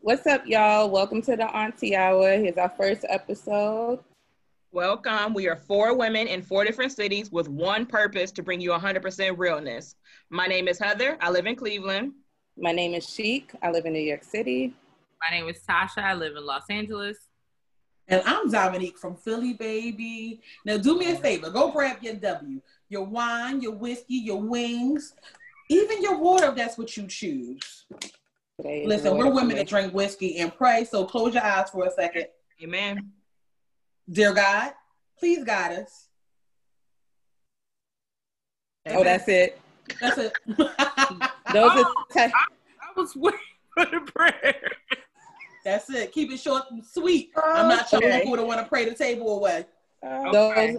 [0.00, 0.90] What's up, y'all?
[0.90, 2.38] Welcome to the Auntie Hour.
[2.38, 3.98] Here's our first episode.
[4.70, 5.34] Welcome.
[5.34, 9.36] We are four women in four different cities with one purpose to bring you 100%
[9.36, 9.96] realness.
[10.30, 11.18] My name is Heather.
[11.20, 12.12] I live in Cleveland.
[12.56, 13.50] My name is Sheik.
[13.60, 14.72] I live in New York City.
[15.20, 15.98] My name is Tasha.
[15.98, 17.18] I live in Los Angeles.
[18.06, 20.40] And I'm Dominique from Philly, baby.
[20.64, 21.50] Now, do me a favor.
[21.50, 25.14] Go grab your W, your wine, your whiskey, your wings,
[25.68, 27.84] even your water if that's what you choose.
[28.64, 32.26] Listen, we're women that drink whiskey and pray, so close your eyes for a second.
[32.62, 33.12] Amen.
[34.10, 34.72] Dear God,
[35.18, 36.08] please guide us.
[38.90, 39.60] Oh, that's it.
[40.00, 40.32] That's it.
[40.48, 42.46] Those Oh, are te- I,
[42.82, 43.38] I was waiting
[43.74, 44.56] for the prayer.
[45.64, 46.12] That's it.
[46.12, 47.30] Keep it short and sweet.
[47.36, 48.24] I'm not sure Okay.
[48.24, 49.66] who would want to pray the table away.
[50.02, 50.78] Uh, those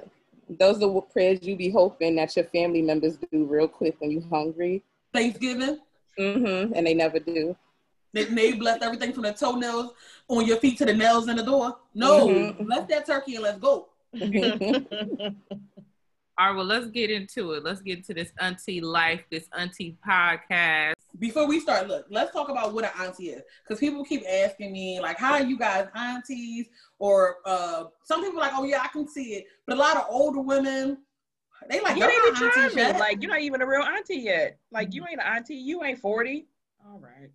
[0.50, 4.28] those are prayers you be hoping that your family members do real quick when you're
[4.30, 4.84] hungry.
[5.14, 5.80] Thanksgiving,
[6.20, 6.74] Mm-hmm.
[6.76, 7.56] And they never do.
[8.14, 9.94] They, they bless everything from the toenails
[10.28, 11.78] on your feet to the nails in the door.
[11.94, 12.66] No, Mhm.
[12.66, 13.90] bless that turkey and let's go.
[16.38, 17.64] All right, well, let's get into it.
[17.66, 20.94] Let's get into this auntie life, this auntie podcast.
[21.18, 23.42] Before we start, look, let's talk about what an auntie is.
[23.64, 26.68] Because people keep asking me, like, how are you guys aunties?
[26.98, 29.48] Or uh, some people are like, oh, yeah, I can see it.
[29.68, 31.00] But a lot of older women,
[31.70, 32.82] they like, you you're ain't even not trying aunties me.
[32.84, 33.00] yet.
[33.00, 34.58] Like, you're not even a real auntie yet.
[34.72, 35.56] Like, you ain't an auntie.
[35.56, 36.48] You ain't 40.
[36.88, 37.30] All right.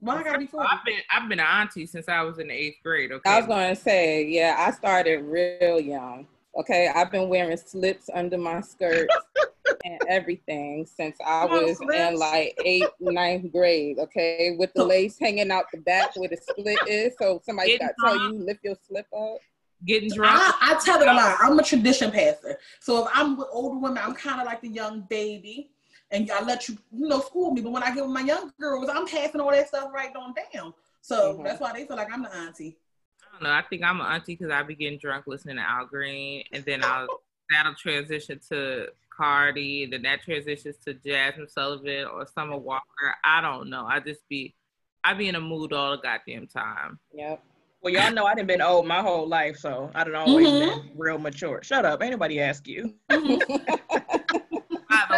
[0.00, 0.68] Why I gotta be 40?
[0.70, 3.12] I've been I've been an auntie since I was in the eighth grade.
[3.12, 6.26] Okay, I was going to say, yeah, I started real young.
[6.56, 9.14] Okay, I've been wearing slips under my skirts
[9.84, 13.98] and everything since I Come on, was in like eighth, ninth grade.
[13.98, 17.86] Okay, with the lace hanging out the back where the split is, so somebody Getting
[17.88, 19.38] got to tell you lift your slip up.
[19.84, 20.40] getting drunk.
[20.40, 21.36] I, I tell it a lot.
[21.40, 22.56] I'm a tradition passer.
[22.80, 25.70] So if I'm with older women, I'm kind of like the young baby.
[26.14, 27.60] And I let you, you know, school me.
[27.60, 30.32] But when I get with my young girls, I'm passing all that stuff right on
[30.52, 30.72] down.
[31.00, 31.44] So Mhm.
[31.44, 32.78] that's why they feel like I'm the auntie.
[33.20, 33.50] I don't know.
[33.50, 36.64] I think I'm an auntie because I be getting drunk listening to Al Green, and
[36.64, 37.08] then I'll
[37.50, 43.14] that'll transition to Cardi, then that transitions to Jazmine Sullivan or Summer Walker.
[43.24, 43.84] I don't know.
[43.84, 44.54] I just be
[45.02, 46.98] I be in a mood all the goddamn time.
[47.12, 47.42] Yep.
[47.82, 50.58] Well, y'all know I done been old my whole life, so I done always Mhm.
[50.58, 51.60] been real mature.
[51.62, 52.02] Shut up.
[52.02, 52.94] Ain't nobody ask you.
[53.08, 53.16] By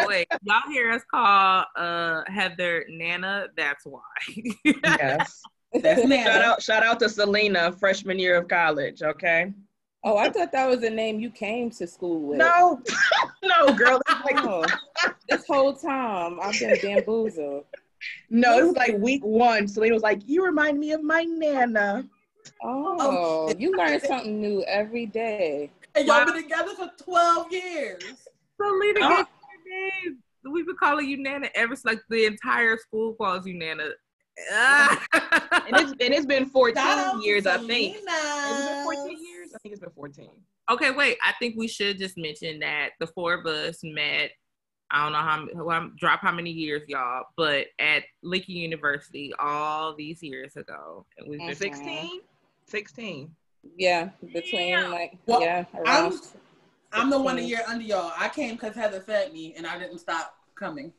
[0.06, 4.00] the way, y'all hear us call uh Heather Nana, that's why.
[4.64, 5.42] Yes.
[5.82, 9.02] That's shout out, shout out to Selena, freshman year of college.
[9.02, 9.52] Okay.
[10.04, 12.38] oh, I thought that was a name you came to school with.
[12.38, 12.80] No,
[13.42, 14.00] no, girl.
[14.24, 14.64] Like, Oh,
[15.28, 17.64] this whole time I've been bamboozled.
[18.30, 19.68] no, it was like week one.
[19.68, 22.04] Selena was like, "You remind me of my nana."
[22.62, 25.70] Oh, you learn something new every day.
[25.94, 28.02] And y'all been together for 12 years.
[28.56, 29.24] Selena Oh.
[30.04, 30.16] Gets.
[30.50, 33.88] We've been calling you Nana ever since like the entire school calls you Nana.
[34.52, 34.98] And
[35.76, 37.96] it's and it's been 14 Shout out to years, I think.
[37.96, 38.10] Selena.
[38.12, 39.48] Has been 14 years?
[39.54, 40.30] I think it's been 14.
[40.70, 41.16] Okay, wait.
[41.24, 44.30] I think we should just mention that the four of us met.
[44.90, 49.32] I don't know how who I'm drop how many years, y'all, but at Lincoln University
[49.40, 51.56] all these years ago, and we've been Mhm.
[51.56, 52.20] 16?
[52.68, 53.34] 16.
[53.76, 54.86] Yeah, between Yeah.
[54.88, 56.12] like Well, yeah, around.
[56.12, 56.20] I'm
[56.92, 57.48] the one a 16.
[57.48, 58.12] year under y'all.
[58.16, 60.92] I came because Heather fed me and I didn't stop coming.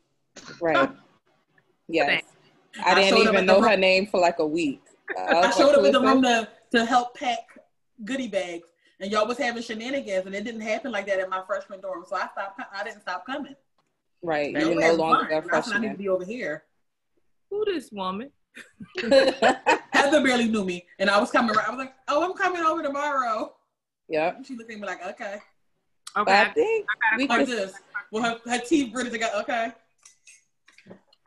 [0.60, 0.90] Right.
[1.90, 2.22] Yes.
[2.84, 4.82] I I didn't even know her name for like a week.
[5.18, 7.38] I was showed up in the room to, to help pack
[8.04, 8.68] goodie bags.
[9.00, 12.04] And y'all was having shenanigans, and it didn't happen like that in my freshman dorm.
[12.06, 12.60] So I stopped.
[12.74, 13.54] I didn't stop coming.
[14.22, 14.52] Right.
[14.52, 15.44] Y'all You're no longer fun.
[15.44, 16.64] a That's when I need to be over here.
[17.50, 18.30] Who this woman?
[19.00, 21.54] Heather barely knew me, and I was coming.
[21.54, 21.66] Right.
[21.66, 23.54] I was like, "Oh, I'm coming over tomorrow."
[24.08, 24.34] Yeah.
[24.42, 25.38] She looked at me like, "Okay."
[26.24, 26.86] But Okay, I I, think
[27.16, 27.56] we Like could.
[27.58, 27.74] this.
[28.10, 29.36] Well, her, her teeth gritted together.
[29.42, 29.72] Okay.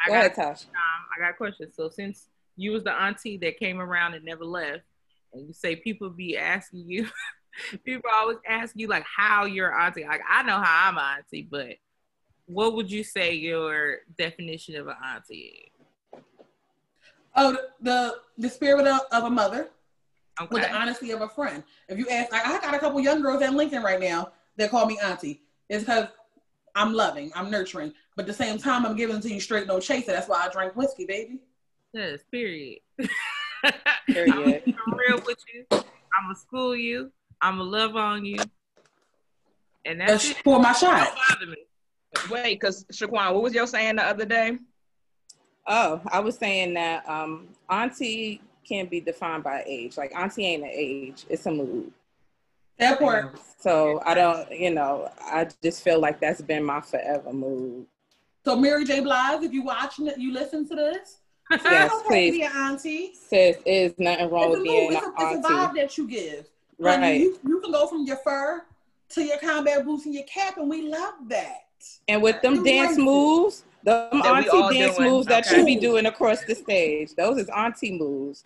[0.04, 0.64] I Go got ahead, Tosh.
[0.66, 1.72] um, I got a question.
[1.74, 4.82] So since you was the auntie that came around and never left,
[5.34, 7.08] and you say people be asking you,
[7.86, 10.04] people always ask you like how you're auntie.
[10.06, 11.76] Like I know how I'm auntie, but
[12.48, 15.70] what would you say your definition of an auntie
[16.16, 16.22] is?
[17.36, 19.70] Oh, the the, the spirit of, of a mother
[20.50, 21.64] with the honesty of a friend.
[21.88, 24.72] If you ask, like, I got a couple young girls at Lincoln right now that
[24.72, 25.42] call me auntie.
[25.70, 26.08] It's because
[26.76, 29.68] I'm loving, I'm nurturing, but at the same time, I'm giving it to you straight,
[29.68, 30.12] no chaser.
[30.12, 31.40] That's why I drink whiskey, baby.
[31.94, 32.80] Yes, period.
[34.08, 34.64] Period.
[34.66, 35.66] I'm gonna real with you.
[35.72, 37.12] I'm gonna school you.
[37.42, 38.40] I'm gonna love on you.
[39.86, 40.44] And that's That's it.
[40.44, 41.14] for my shot.
[41.40, 41.58] Don't me.
[42.30, 44.58] Wait, because Shaquan, what was your saying the other day?
[45.68, 49.98] Oh, I was saying that um, auntie can't be defined by age.
[49.98, 51.92] Like auntie ain't an age; it's a mood.
[52.82, 53.40] That part.
[53.60, 57.86] So I don't, you know, I just feel like that's been my forever move.
[58.44, 59.02] So Mary J.
[59.02, 61.20] Blige, if you watching it, you listen to this.
[61.66, 62.32] Yes, okay to please.
[62.32, 63.12] be an auntie.
[63.14, 65.98] Sis, is nothing wrong It's with being little, an it's, a, it's a vibe that
[65.98, 66.48] you give.
[66.80, 67.00] Right.
[67.00, 68.64] Honey, you, you can go from your fur
[69.10, 71.66] to your combat boots and your cap, and we love that.
[72.08, 73.04] And with them You dance right.
[73.04, 74.50] moves, them auntie
[74.80, 75.12] dance doing.
[75.12, 78.44] moves that you be doing across the stage, those is auntie moves.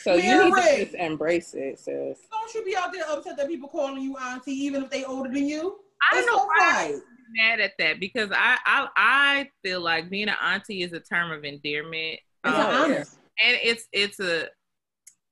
[0.00, 0.76] So you need Mary.
[0.78, 2.18] to just embrace it, sis.
[2.30, 5.30] Don't you be out there upset that people calling you auntie, even if they older
[5.30, 5.78] than you?
[6.10, 6.54] I don't That's know so why
[6.92, 7.00] right.
[7.36, 11.32] Mad at that because I, I I feel like being an auntie is a term
[11.32, 12.20] of endearment.
[12.44, 13.06] It's an Um, honor.
[13.42, 14.48] and it's it's a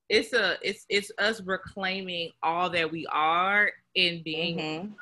[0.08, 4.94] it's a it's it's us reclaiming all that we are in being Mhm.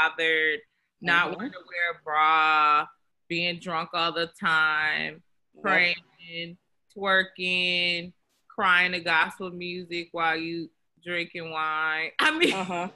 [0.00, 0.60] bothered,
[1.02, 1.36] not Mhm.
[1.36, 2.86] wanting to wear a bra,
[3.28, 5.22] being drunk all the time,
[5.60, 6.56] praying,
[6.96, 8.12] twerking,
[8.56, 10.68] crying to gospel music while you
[11.04, 12.10] drinking wine.
[12.18, 12.88] I mean, Uh-huh.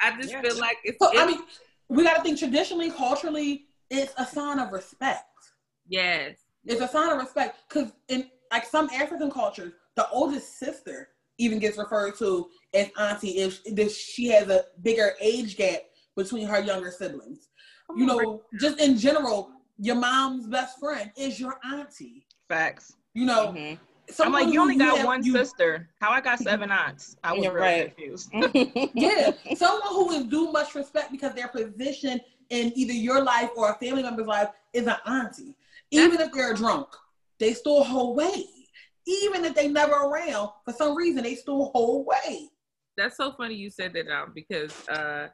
[0.00, 0.44] I just Yes.
[0.44, 1.40] feel like it's, So, I mean,
[1.88, 5.24] we got to think traditionally, culturally, it's a sign of respect.
[5.86, 11.10] yes, It's a sign of respect because in like some African cultures, the oldest sister
[11.38, 15.80] even gets referred to as auntie if, if she has a bigger age gap
[16.16, 17.48] between her younger siblings.
[17.96, 22.26] You know, just in general, your mom's best friend is your auntie.
[22.48, 22.96] Facts.
[23.14, 23.56] You know,
[24.08, 24.26] Mhm.
[24.26, 25.88] I'm like, you only got have- one you- sister.
[26.00, 27.16] How I got seven aunts?
[27.24, 27.96] I was You're really right.
[27.96, 28.30] confused.
[28.94, 32.20] Yeah, someone who is due much respect because their position
[32.50, 35.54] in either your life or a family member's life is an auntie.
[35.90, 36.88] Even if they're drunk,
[37.38, 38.46] they still hold weight.
[39.06, 42.48] Even if they never around, for some reason they still hold weight.
[42.96, 45.26] that's so funny you said that um, because uh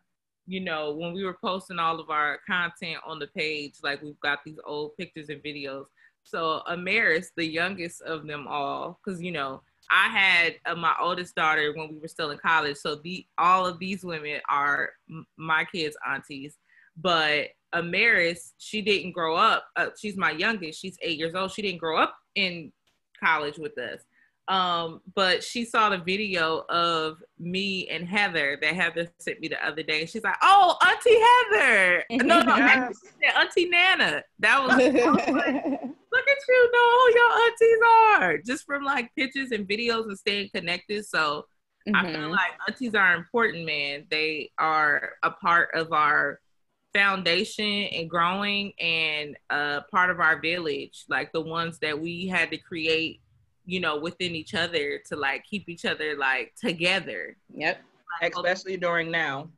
[0.46, 4.19] you know when we were posting all of our content on the page like we've
[4.20, 5.84] got these old pictures and videos
[6.31, 9.61] so amaris the youngest of them all because you know
[9.91, 13.67] i had uh, my oldest daughter when we were still in college so the all
[13.67, 16.56] of these women are m- my kids aunties
[16.97, 21.62] but amaris she didn't grow up uh, she's my youngest she's eight years old she
[21.62, 22.73] didn't grow up in
[23.23, 24.00] college with us
[24.49, 29.65] um, but she saw the video of me and Heather that Heather sent me the
[29.65, 30.06] other day.
[30.06, 31.21] She's like, "Oh, Auntie
[31.61, 32.71] Heather." No, no, Yes.
[32.73, 34.25] actually, she said Auntie Nana.
[34.41, 35.81] That was, I was like,
[36.12, 37.79] look at you know who your aunties
[38.23, 41.07] are just from like pictures and videos and staying connected.
[41.07, 41.47] So
[41.95, 42.31] I feel Mhm.
[42.31, 44.07] like aunties are important, man.
[44.11, 46.41] They are a part of our
[46.93, 52.51] foundation and growing and a part of our village, like the ones that we had
[52.51, 53.21] to create,
[53.65, 57.37] you know, within each other to like keep each other like together.
[57.55, 57.83] Yep.
[58.23, 59.51] Especially during now.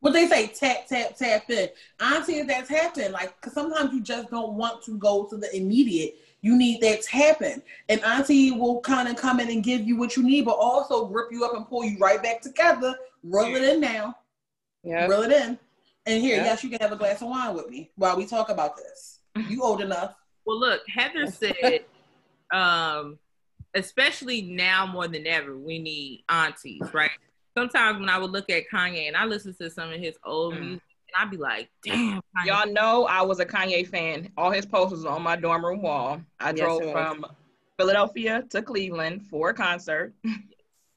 [0.00, 1.68] What they say, tap, tap, tap in.
[2.00, 3.10] Auntie is that tapping.
[3.12, 6.16] Like, cause sometimes you just don't want to go to the immediate.
[6.40, 7.62] You need that tapping.
[7.88, 11.06] And auntie will kind of come in and give you what you need, but also
[11.06, 12.94] grip you up and pull you right back together.
[13.24, 14.16] Roll it in now.
[14.84, 15.10] Yep.
[15.10, 15.58] Reel it in.
[16.06, 16.44] And here, Yeah.
[16.44, 19.18] yes, you can have a glass of wine with me while we talk about this.
[19.48, 20.14] You old enough.
[20.44, 21.84] Well, look, Heather said,
[22.52, 23.18] um,
[23.74, 27.10] especially now more than ever, we need aunties, right?
[27.58, 30.54] Sometimes when I would look at Kanye and I listen to some of his old
[30.54, 30.60] Mm.
[30.60, 32.46] music, and I'd be like, damn, Kanye.
[32.46, 34.30] Y'all know I was a Kanye fan.
[34.36, 36.20] All his posters on my dorm room wall.
[36.38, 37.26] I Yes, drove from
[37.76, 40.14] Philadelphia to Cleveland for a concert.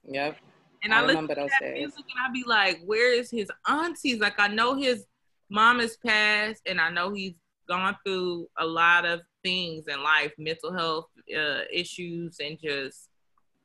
[0.03, 0.35] Yep.
[0.83, 1.77] and I, I listen to that days.
[1.77, 4.19] music and I'd be like, where is his aunties?
[4.19, 5.05] Like, I know his
[5.49, 7.33] mom has passed, and I know he's
[7.69, 11.05] gone through a lot of things in life, mental health
[11.35, 13.09] uh, issues, and just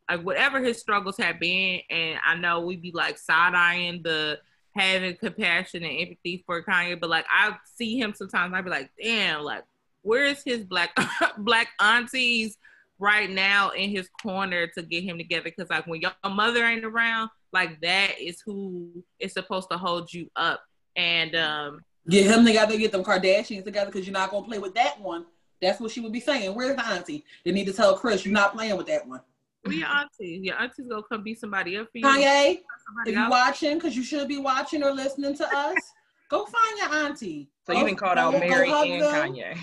[0.08, 1.80] like whatever his struggles have been.
[1.90, 4.38] And I know we'd be like side eyeing the
[4.74, 8.90] having compassion and empathy for Kanye, but like I see him sometimes, I'd be like,
[9.02, 9.64] damn, like
[10.02, 10.90] where is his black
[11.38, 12.56] black aunties
[12.98, 15.44] right now in his corner to get him together?
[15.44, 20.12] Because like when your mother ain't around, like that is who is supposed to hold
[20.12, 20.62] you up.
[20.94, 24.74] And um, Get him together, get them Kardashians together, because you're not gonna play with
[24.74, 25.26] that one.
[25.60, 26.54] That's what she would be saying.
[26.54, 27.24] Where's the auntie?
[27.44, 29.20] They need to tell Kris you're not playing with that one.
[29.66, 30.42] Who your aunties?
[30.42, 32.04] Your aunties gonna come be somebody up for you.
[32.04, 32.60] Kanye,
[33.06, 35.76] if you're watching, because you should be watching or listening to us,
[36.30, 37.48] go find your auntie.
[37.66, 39.34] So you can call out Go- go Mary and them.
[39.34, 39.58] Kanye.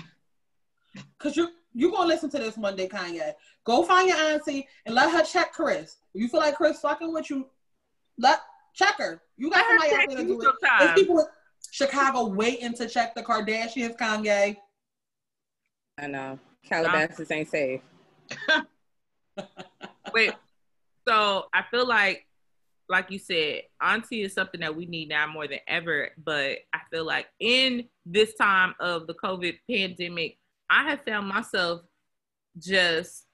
[1.18, 3.32] Cause you you gonna listen to this one day, Kanye.
[3.64, 5.96] Go find your auntie and let her check Kris.
[6.14, 7.48] If you feel like Kris fucking with you,
[8.18, 8.40] let
[8.74, 9.20] check her.
[9.36, 10.54] You got Let her somebody out there to do it.
[10.78, 11.26] There's people in
[11.70, 14.56] Chicago waiting to check the Kardashians, Kanye.
[15.98, 16.38] I know.
[16.68, 17.80] Calabasas ain't safe.
[20.14, 20.32] Wait,
[21.08, 22.26] so I feel like,
[22.88, 26.10] like you said, auntie is something that we need now more than ever.
[26.22, 30.38] But I feel like in this time of the COVID pandemic,
[30.70, 31.82] I have found myself
[32.58, 33.26] just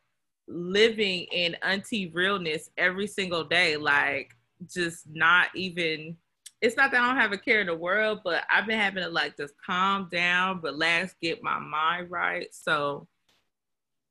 [0.48, 3.76] living in auntie realness every single day.
[3.76, 4.30] Like,
[4.72, 6.16] just not even.
[6.62, 9.02] It's not that I don't have a care in the world, but I've been having
[9.02, 12.48] to like just calm down, relax, get my mind right.
[12.54, 13.08] So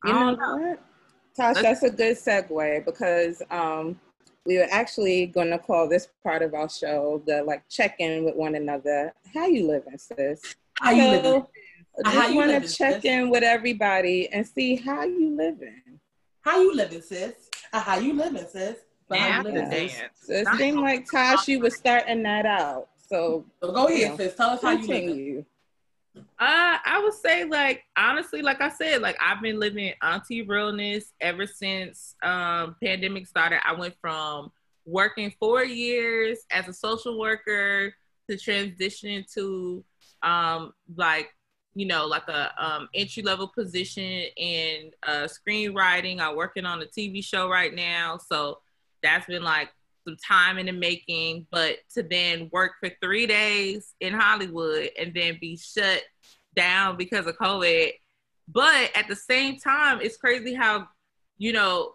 [0.03, 0.79] You oh, know what?
[1.39, 3.98] Tosh, that's a good segue because um,
[4.46, 8.25] we were actually going to call this part of our show the like check in
[8.25, 9.13] with one another.
[9.34, 10.55] How you living, sis?
[10.81, 11.46] How you living?
[12.05, 13.05] I just want to check sis?
[13.05, 16.00] in with everybody and see how you living.
[16.41, 17.50] How you living, sis?
[17.72, 18.75] Uh, how you living, sis?
[19.08, 19.98] But how living, sis?
[19.98, 20.13] dance.
[20.22, 22.89] So it seemed like Tosh, you was starting that out.
[23.08, 24.17] So So go ahead, Yeah.
[24.17, 24.36] sis.
[24.36, 25.46] Tell us how you living.
[26.39, 31.12] Uh, I would say like honestly, like I said, like I've been living auntie realness
[31.19, 33.60] ever since um pandemic started.
[33.67, 34.51] I went from
[34.86, 37.93] working four years as a social worker
[38.29, 39.84] to transitioning to
[40.24, 41.29] um like
[41.75, 46.22] you know like a um entry level position in uh screenwriting.
[46.22, 48.60] I'm working on a TV show right now, so
[49.03, 49.72] that's been like
[50.08, 55.13] some time in the making, but to then work for three days in Hollywood and
[55.13, 56.01] then be shut
[56.56, 57.91] down because of COVID.
[58.48, 60.88] But at the same time, it's crazy how,
[61.38, 61.94] you know,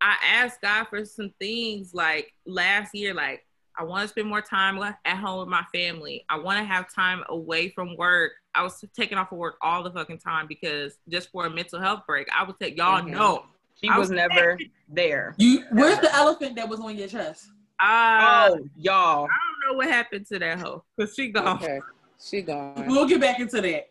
[0.00, 3.46] I asked God for some things like last year, like
[3.78, 6.24] I want to spend more time at home with my family.
[6.28, 8.32] I want to have time away from work.
[8.54, 11.80] I was taking off of work all the fucking time because just for a mental
[11.80, 13.10] health break, I would take y'all Mhm.
[13.10, 13.46] know.
[13.80, 15.34] She was was- never there.
[15.38, 17.46] You where's the elephant that was on your chest?
[17.80, 19.24] Uh, Oh, y'all.
[19.24, 21.56] I don't know what happened to that hoe because she gone.
[21.62, 21.80] Okay,
[22.20, 22.86] she gone.
[22.88, 23.88] We'll get back into that.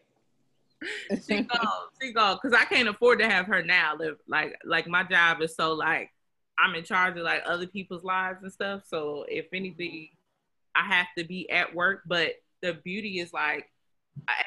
[1.27, 1.88] She gone.
[2.01, 2.39] She gone.
[2.41, 3.95] Cause I can't afford to have her now.
[3.97, 6.09] Live like like my job is so like
[6.57, 8.83] I'm in charge of like other people's lives and stuff.
[8.88, 10.09] So if anything,
[10.75, 12.01] I have to be at work.
[12.05, 13.67] But the beauty is like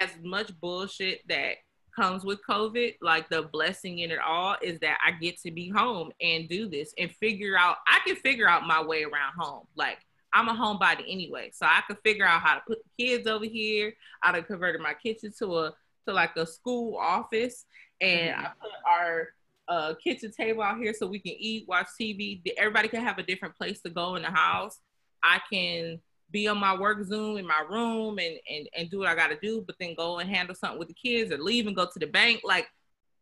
[0.00, 1.56] as much bullshit that
[1.94, 5.68] comes with COVID, like the blessing in it all is that I get to be
[5.68, 9.66] home and do this and figure out I can figure out my way around home.
[9.76, 9.98] Like
[10.32, 11.50] I'm a homebody anyway.
[11.52, 13.94] So I could figure out how to put kids over here.
[14.22, 15.74] I'd have converted my kitchen to a
[16.06, 17.64] to like a school office
[18.00, 19.28] and I put our
[19.68, 22.42] uh, kitchen table out here so we can eat, watch TV.
[22.56, 24.80] Everybody can have a different place to go in the house.
[25.22, 29.08] I can be on my work Zoom in my room and, and, and do what
[29.08, 31.66] I got to do, but then go and handle something with the kids or leave
[31.66, 32.40] and go to the bank.
[32.44, 32.68] Like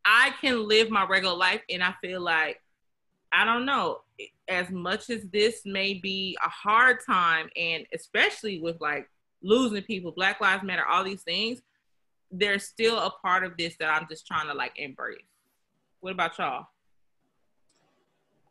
[0.05, 1.61] I can live my regular life.
[1.71, 2.61] And I feel like,
[3.33, 4.01] I don't know,
[4.49, 9.09] as much as this may be a hard time, and especially with like
[9.43, 11.61] losing people, Black Lives Matter, all these things,
[12.33, 15.21] there's still a part of this that I'm just trying to like embrace.
[16.01, 16.67] What about y'all?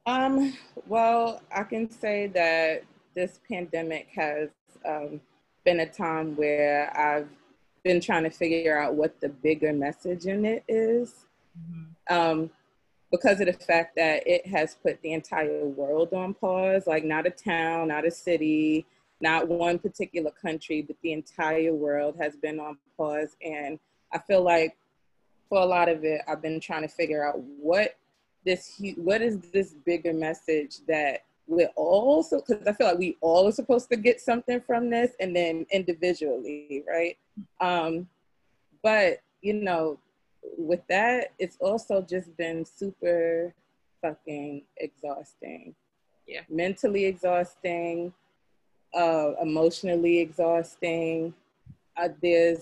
[0.05, 0.53] Um,
[0.87, 2.83] well, I can say that
[3.15, 4.49] this pandemic has
[4.85, 5.19] um,
[5.65, 7.27] been a time where I've
[7.83, 11.25] been trying to figure out what the bigger message in it is.
[12.09, 12.49] Um,
[13.11, 17.27] because of the fact that it has put the entire world on pause, like not
[17.27, 18.85] a town, not a city,
[19.21, 23.35] not one particular country, but the entire world has been on pause.
[23.43, 23.79] And
[24.11, 24.77] I feel like
[25.49, 27.95] for a lot of it, I've been trying to figure out what
[28.45, 33.17] this what is this bigger message that we're all so because I feel like we
[33.21, 37.17] all are supposed to get something from this and then individually, right?
[37.59, 38.07] Um,
[38.81, 39.99] but you know,
[40.57, 43.53] with that, it's also just been super
[44.01, 45.75] fucking exhausting.
[46.27, 46.41] Yeah.
[46.49, 48.13] Mentally exhausting,
[48.95, 51.33] uh, emotionally exhausting.
[51.97, 52.61] Uh, there's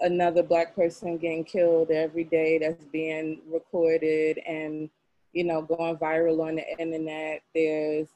[0.00, 4.90] another black person getting killed every day that's being recorded and
[5.32, 8.08] you know going viral on the internet there's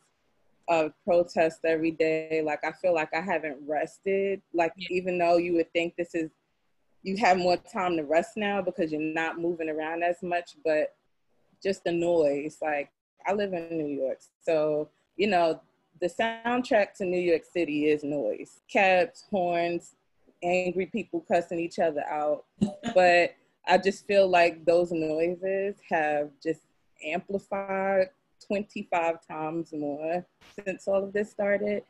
[0.68, 4.88] a protest every day like i feel like i haven't rested like Yeah.
[4.90, 6.30] even though you would think this is
[7.02, 10.94] you have more time to rest now because you're not moving around as much but
[11.62, 12.90] just the noise like
[13.26, 15.60] i live in new york so you know
[16.00, 19.96] the soundtrack to new york city is noise cabs horns
[20.42, 22.44] angry people cussing each other out.
[22.94, 23.34] but
[23.66, 26.60] I just feel like those noises have just
[27.04, 28.08] amplified
[28.46, 30.24] 25 times more
[30.64, 31.82] since all of this started.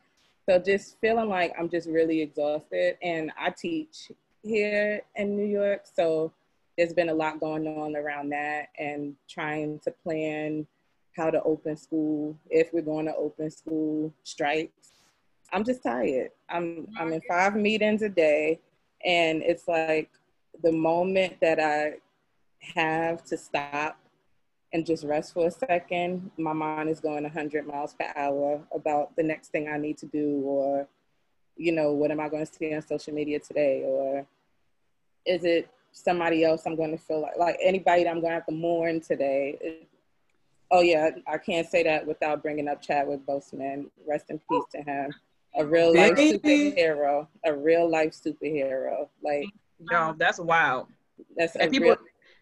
[0.48, 2.96] So just feeling like I'm just really exhausted.
[3.02, 5.84] And I teach here in New York.
[5.92, 6.32] So
[6.78, 10.66] there's been a lot going on around that and trying to plan
[11.16, 14.92] how to open school, if we're going to open school, strikes.
[15.52, 16.30] I'm just tired.
[16.48, 18.60] I'm I'm in five meetings a day,
[19.04, 20.10] and it's like
[20.62, 21.94] the moment that I
[22.74, 23.98] have to stop
[24.72, 29.14] and just rest for a second, my mind is going 100 miles per hour about
[29.16, 30.88] the next thing I need to do, or
[31.56, 34.26] you know, what am I going to see on social media today, or
[35.24, 38.34] is it somebody else I'm going to feel like like anybody that I'm going to
[38.34, 39.56] have to mourn today?
[39.60, 39.88] It-
[40.70, 43.86] oh yeah, I can't say that without bringing up Chadwick Boseman.
[44.06, 45.12] Rest in peace to him
[45.56, 49.08] a real life superhero, a real life superhero.
[49.22, 49.46] Like
[49.90, 50.88] Yo, that's wild.
[51.36, 51.98] that's And people real,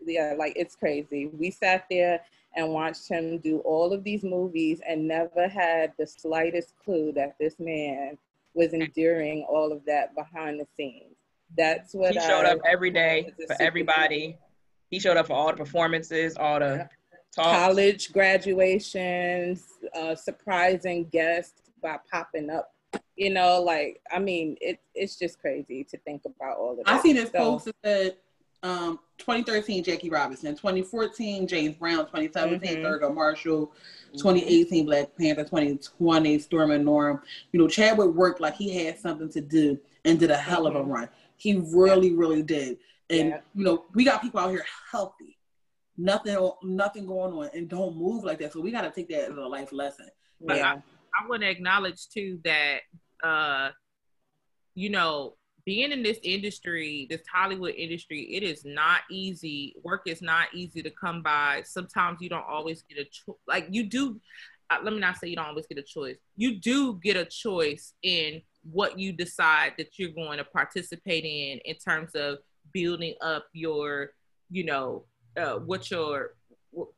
[0.07, 1.27] yeah, like it's crazy.
[1.27, 2.21] We sat there
[2.57, 7.37] and watched him do all of these movies and never had the slightest clue that
[7.41, 8.19] this man
[8.55, 8.85] was mm.
[8.85, 11.17] enduring all of that behind the scenes.
[11.57, 14.39] That's what he showed I, up every day for everybody.
[14.91, 16.89] He showed up for all the performances, all the
[17.35, 17.59] talks.
[17.59, 19.65] college graduations,
[19.95, 22.73] uh, surprising guests by popping up.
[23.17, 26.89] You know, like I mean, it, it's just crazy to think about all of that.
[26.89, 28.17] I see this so, post that said
[28.65, 32.85] um, 2013 Jackie Robinson, 2014 James Brown, 2017 mm-hmm.
[32.85, 33.73] Thurgood Marshall,
[34.13, 37.21] 2018 Black Panther, 2020 Stormin' Norm.
[37.53, 40.75] You know, Chadwick worked like he had something to do and did a hell of
[40.75, 40.91] a mm-hmm.
[40.91, 41.09] run.
[41.37, 42.17] He really, yeah.
[42.17, 42.79] really did.
[43.11, 43.41] And yeah.
[43.55, 45.37] you know, we got people out here healthy,
[45.97, 48.53] nothing, nothing going on, and don't move like that.
[48.53, 50.09] So we got to take that as a life lesson.
[50.41, 50.73] But yeah.
[50.73, 52.81] I, I want to acknowledge too that,
[53.23, 53.71] uh,
[54.75, 55.35] you know,
[55.65, 59.75] being in this industry, this Hollywood industry, it is not easy.
[59.83, 61.63] Work is not easy to come by.
[61.65, 63.37] Sometimes you don't always get a choice.
[63.49, 64.21] Like you do,
[64.69, 66.17] uh, let me not say you don't always get a choice.
[66.37, 71.61] You do get a choice in what you decide that you're going to participate in,
[71.65, 72.39] in terms of
[72.73, 74.11] building up your,
[74.51, 75.05] you know,
[75.37, 76.35] uh, what your,
[76.71, 76.89] what,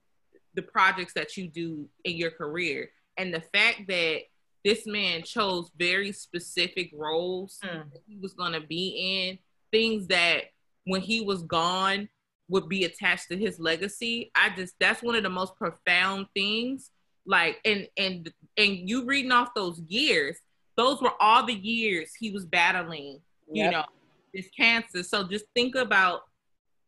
[0.54, 2.90] the projects that you do in your career.
[3.16, 4.22] And the fact that
[4.64, 7.84] this man chose very specific roles mm.
[8.06, 9.38] he was going to be in,
[9.70, 10.44] things that
[10.84, 12.08] when he was gone
[12.48, 14.30] would be attached to his legacy.
[14.34, 16.90] I just that's one of the most profound things.
[17.26, 20.36] Like and and and you reading off those years,
[20.76, 23.64] those were all the years he was battling, yep.
[23.64, 23.84] you know,
[24.32, 25.02] this cancer.
[25.02, 26.22] So just think about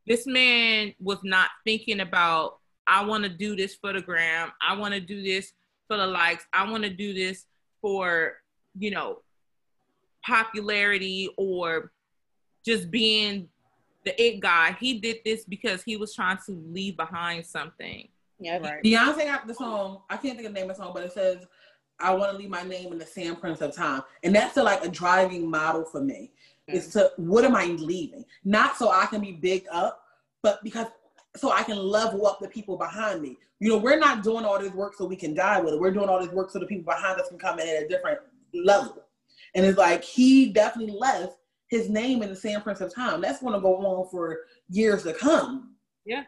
[0.09, 4.75] this man was not thinking about I want to do this for the gram, I
[4.75, 5.53] want to do this
[5.87, 7.45] for the likes, I want to do this
[7.83, 8.39] for,
[8.79, 9.19] you know,
[10.25, 11.93] popularity or
[12.65, 13.49] just being
[14.05, 14.77] the it guy.
[14.81, 18.09] He did this because he was trying to leave behind something.
[18.41, 18.83] Yeah, right.
[18.83, 20.03] Beyonce got the song.
[20.09, 21.45] I can't think of the name of the song, but it says,
[21.99, 24.63] "I want to leave my name in the sand sandprints of time," and that's a,
[24.63, 26.33] like a driving model for me.
[26.69, 28.25] Is to what am I leaving?
[28.45, 30.03] Not so I can be big up,
[30.43, 30.87] but because
[31.37, 33.39] so I can level up the people behind me.
[33.61, 35.81] You know, we're not doing all this work so we can die with it.
[35.81, 37.89] We're doing all this work so the people behind us can come in at a
[37.89, 38.21] different
[38.55, 39.05] level.
[39.55, 41.37] And it's like he definitely left
[41.69, 43.21] his name in the sandprints of time.
[43.21, 45.75] That's going to go on for years to come.
[46.05, 46.25] Yeah,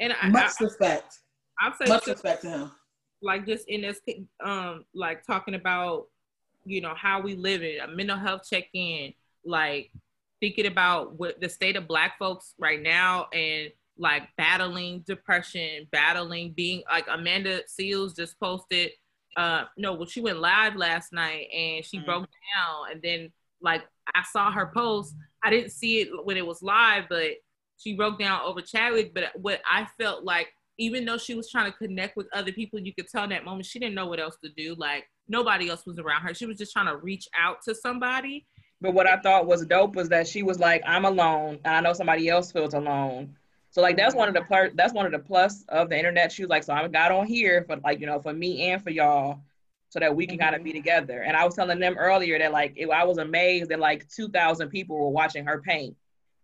[0.00, 1.18] and I, much I, respect.
[1.60, 2.70] I'll say much respect to him.
[3.20, 4.00] Like just in this,
[4.44, 6.06] um, like talking about,
[6.64, 9.12] you know, how we live it, a mental health check in,
[9.44, 9.90] like
[10.40, 16.52] thinking about what the state of Black folks right now and like battling depression, battling
[16.52, 18.90] being like Amanda Seales just posted.
[19.36, 22.06] Uh, no, well, she went live last night and she mm-hmm.
[22.06, 23.82] broke down, and then like
[24.14, 25.14] I saw her post.
[25.42, 27.32] I didn't see it when it was live, but
[27.78, 29.14] she broke down over Chadwick.
[29.14, 30.48] But what I felt like,
[30.78, 33.44] even though she was trying to connect with other people, you could tell in that
[33.44, 34.74] moment she didn't know what else to do.
[34.76, 36.34] Like nobody else was around her.
[36.34, 38.46] She was just trying to reach out to somebody.
[38.80, 41.80] But what I thought was dope was that she was like, "I'm alone, and I
[41.80, 43.36] know somebody else feels alone."
[43.70, 46.32] So like that's one of the part that's one of the plus of the internet.
[46.32, 48.82] She was like, so I got on here for like you know for me and
[48.82, 49.40] for y'all,
[49.88, 50.44] so that we can mm-hmm.
[50.44, 51.22] kind of be together.
[51.22, 54.28] And I was telling them earlier that like it, I was amazed that like two
[54.28, 55.96] thousand people were watching her paint,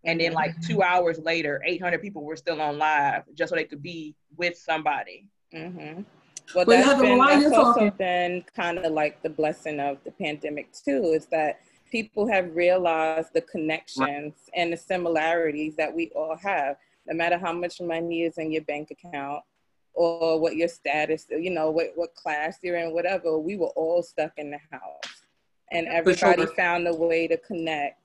[0.04, 0.94] and then like two mm-hmm.
[0.94, 4.58] hours later, eight hundred people were still on live just so they could be with
[4.58, 5.28] somebody.
[5.54, 6.02] Mm-hmm.
[6.54, 11.12] Well, that's, been, that's also been kind of like the blessing of the pandemic too.
[11.14, 11.60] Is that
[11.94, 16.74] people have realized the connections and the similarities that we all have
[17.06, 19.44] no matter how much money is in your bank account
[19.92, 24.02] or what your status, you know, what, what class you're in, whatever, we were all
[24.02, 25.22] stuck in the house.
[25.70, 26.54] And everybody sure.
[26.56, 28.00] found a way to connect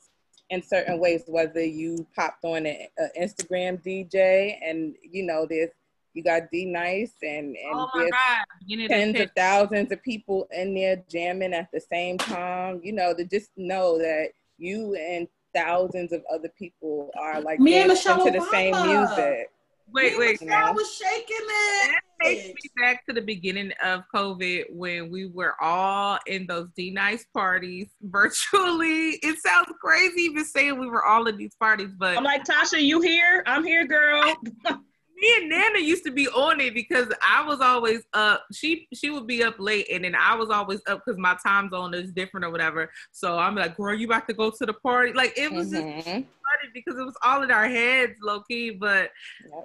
[0.52, 2.86] in certain ways, whether you popped on an
[3.20, 5.72] Instagram DJ and, you know, there's,
[6.14, 11.54] you got D-Nice and, and oh there's tens of thousands of people in there jamming
[11.54, 16.50] at the same time, you know, to just know that you and thousands of other
[16.58, 19.50] people are like me and Michelle to the same music.
[19.92, 21.92] Wait, me wait, I was shaking it.
[21.92, 26.68] That takes me back to the beginning of COVID when we were all in those
[26.76, 29.18] D-Nice parties virtually.
[29.24, 32.82] It sounds crazy even saying we were all in these parties, but I'm like, Tasha,
[32.82, 33.44] you here?
[33.48, 34.36] I'm here, girl.
[35.20, 38.46] me and Nana used to be on it because I was always up.
[38.54, 41.70] She she would be up late, and then I was always up because my time
[41.70, 42.92] zone is different or whatever.
[43.12, 45.96] So I'm like, "Girl, you about to go to the party?" Like it was mm-hmm.
[45.96, 48.72] just funny because it was all in our heads, low key.
[48.72, 49.12] But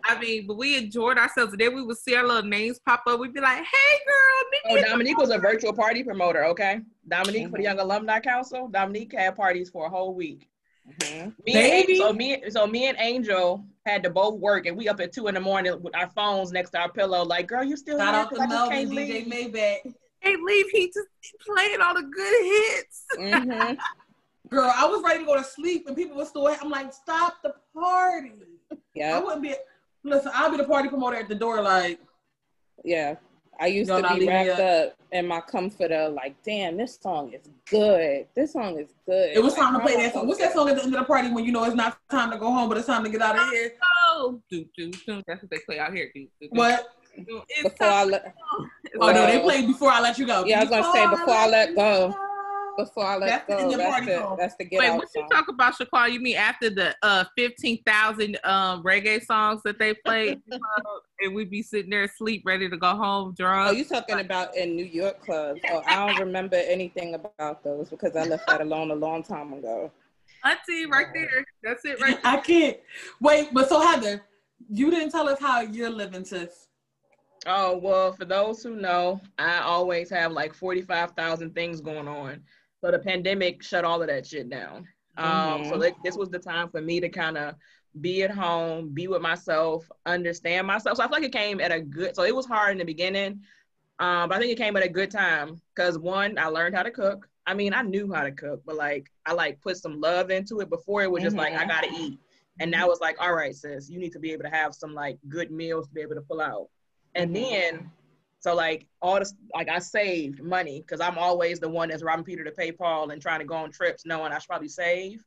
[0.04, 3.02] I mean, but we enjoyed ourselves, and then we would see our little names pop
[3.06, 3.20] up.
[3.20, 6.44] We'd be like, "Hey, girl!" Oh, Dominique was a virtual party promoter.
[6.46, 7.50] Okay, Dominique mm-hmm.
[7.50, 7.78] for the mm-hmm.
[7.78, 8.68] Young Alumni Council.
[8.68, 10.48] Dominique had parties for a whole week.
[11.00, 11.30] Mm-hmm.
[11.46, 11.96] Me and, Baby.
[11.96, 15.26] so me, so me and Angel had to both work, and we up at two
[15.28, 17.22] in the morning with our phones next to our pillow.
[17.24, 18.22] Like, girl, you still Shout here?
[18.22, 19.52] out 'Cause to I just Melvin, can't DJ leave.
[19.54, 19.94] Maybach.
[20.20, 20.66] Hey, leave.
[20.70, 21.08] He just
[21.46, 23.04] playing all the good hits.
[23.18, 23.78] Mhm.
[24.50, 26.46] Girl, I was ready to go to sleep and people were still.
[26.46, 28.32] I'm like, stop the party.
[28.94, 29.54] Yeah, I wouldn't be.
[30.02, 31.60] Listen, I'll be the party promoter at the door.
[31.62, 31.98] Like,
[32.84, 33.16] yeah.
[33.60, 37.42] I used Y'all to be wrapped up in my comforter, like, damn, this song is
[37.70, 38.26] good.
[38.34, 39.30] This song is good.
[39.34, 40.26] it was Like, time to play that song.
[40.26, 42.30] What's that song at the end of the party when you know it's not time
[42.32, 43.72] to go home, but it's time to get out of here?
[44.08, 45.22] Oh, do do do.
[45.26, 46.10] That's what they play out here.
[46.14, 46.48] Do, do, do.
[46.50, 46.88] What?
[47.16, 47.42] Do.
[47.48, 48.66] It's Before I time let, to go.
[48.84, 50.44] It's Oh no, like- they played before I let you go.
[50.44, 52.14] Yeah, I was gonna say, before I let go.
[52.76, 54.88] Before I let That's the go, end of that's party the, that's the get Wait,
[54.88, 56.12] out what you talk about, Shaquan?
[56.12, 60.58] You mean after the uh fifteen thousand um reggae songs that they played, uh,
[61.20, 63.70] and we'd be sitting there asleep, ready to go home, drunk?
[63.70, 65.60] Oh, you talking about in New York clubs?
[65.70, 69.52] Oh, I don't remember anything about those because I left that alone a long time
[69.52, 69.90] ago.
[70.44, 71.44] Auntie, right there.
[71.62, 72.22] That's it, right.
[72.22, 72.32] there.
[72.32, 72.76] I can't
[73.20, 73.48] wait.
[73.52, 74.22] But so Heather,
[74.68, 76.68] you didn't tell us how you're living, sis.
[77.46, 82.42] Oh well, for those who know, I always have like forty-five thousand things going on.
[82.84, 84.86] So the pandemic shut all of that shit down.
[85.16, 85.80] Um, so Mhm.
[85.80, 87.54] th- this was the time for me to kind of
[88.02, 90.98] be at home, be with myself, understand myself.
[90.98, 92.14] So I feel like it came at a good.
[92.14, 93.40] So it was hard in the beginning,
[94.00, 96.82] um, but I think it came at a good time because one, I learned how
[96.82, 97.26] to cook.
[97.46, 100.60] I mean, I knew how to cook, but like I like put some love into
[100.60, 100.68] it.
[100.68, 101.68] Before it was just like I Mhm.
[101.68, 102.18] gotta eat,
[102.60, 104.92] and now it's like, all right, sis, you need to be able to have some
[104.92, 106.68] like good meals to be able to pull out.
[107.14, 107.50] And Mhm.
[107.50, 107.90] then,
[108.44, 112.26] so like all this, like I saved money because I'm always the one that's robbing
[112.26, 115.24] Peter to pay Paul and trying to go on trips, knowing I should probably save.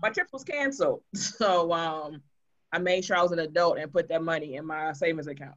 [0.00, 2.22] My trip was canceled, so um,
[2.72, 5.56] I made sure I was an adult and put that money in my savings account.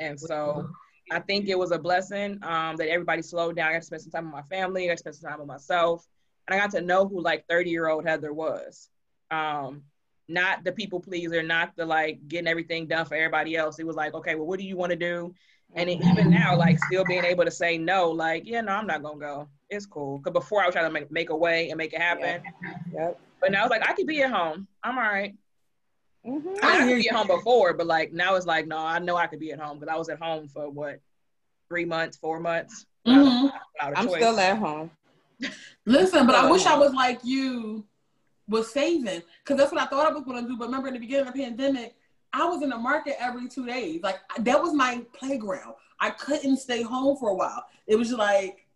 [0.00, 0.68] And so
[1.10, 3.68] I think it was a blessing um, that everybody slowed down.
[3.68, 4.90] I got to spend some time with my family.
[4.90, 6.06] I spend some time with myself,
[6.46, 8.90] and I got to know who like 30 year old Heather was.
[9.30, 9.84] Um,
[10.28, 13.78] not the people pleaser, not the like getting everything done for everybody else.
[13.78, 15.34] It was like, okay, well, what do you want to do?
[15.74, 18.86] And then even now, like still being able to say no, like, yeah, no, I'm
[18.86, 19.48] not gonna go.
[19.70, 20.18] It's cool.
[20.20, 22.42] Cause before I was trying to make, make a way and make it happen.
[22.92, 23.20] Yep.
[23.40, 24.66] But now it's like I could be at home.
[24.82, 25.34] I'm all right.
[26.24, 28.78] hmm I, I could hear be at home before, but like now it's like, no,
[28.78, 31.00] I know I could be at home because I was at home for what,
[31.68, 32.86] three months, four months.
[33.06, 33.44] Mhm.
[33.44, 34.90] Without a I'm still at home.
[35.86, 37.84] Listen, but I wish I was like you,
[38.48, 40.56] was saving, because that's what I thought I was going to do.
[40.56, 41.94] But remember, in the beginning of the pandemic,
[42.32, 44.02] I was in the market every two days.
[44.02, 45.74] Like that was my playground.
[46.00, 47.64] I couldn't stay home for a while.
[47.86, 48.66] It was just like,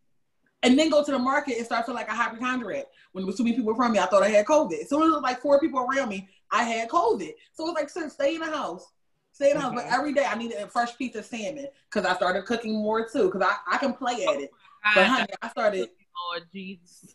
[0.62, 2.86] and then go to the market and start feeling like a hypochondriac.
[3.12, 4.86] When there was too many people around me, I thought I had COVID.
[4.86, 7.32] So it was like four people around me, I had COVID.
[7.52, 8.92] So it was like, sis, stay in the house.
[9.32, 9.74] Stay in the house.
[9.74, 9.92] But Mhm.
[9.92, 13.30] every day I needed a fresh piece of salmon because I started cooking more too.
[13.30, 14.50] Because I, I can play at it.
[14.94, 15.90] But honey, I started
[16.30, 17.14] Lord Jesus.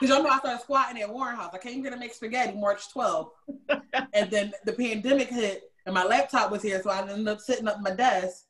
[0.00, 1.50] Because y'all know I started squatting at Warren House.
[1.54, 3.30] I came here to make spaghetti March 12th.
[4.12, 7.68] and then the pandemic hit and my laptop was here, so I ended up sitting
[7.68, 8.44] up at my desk.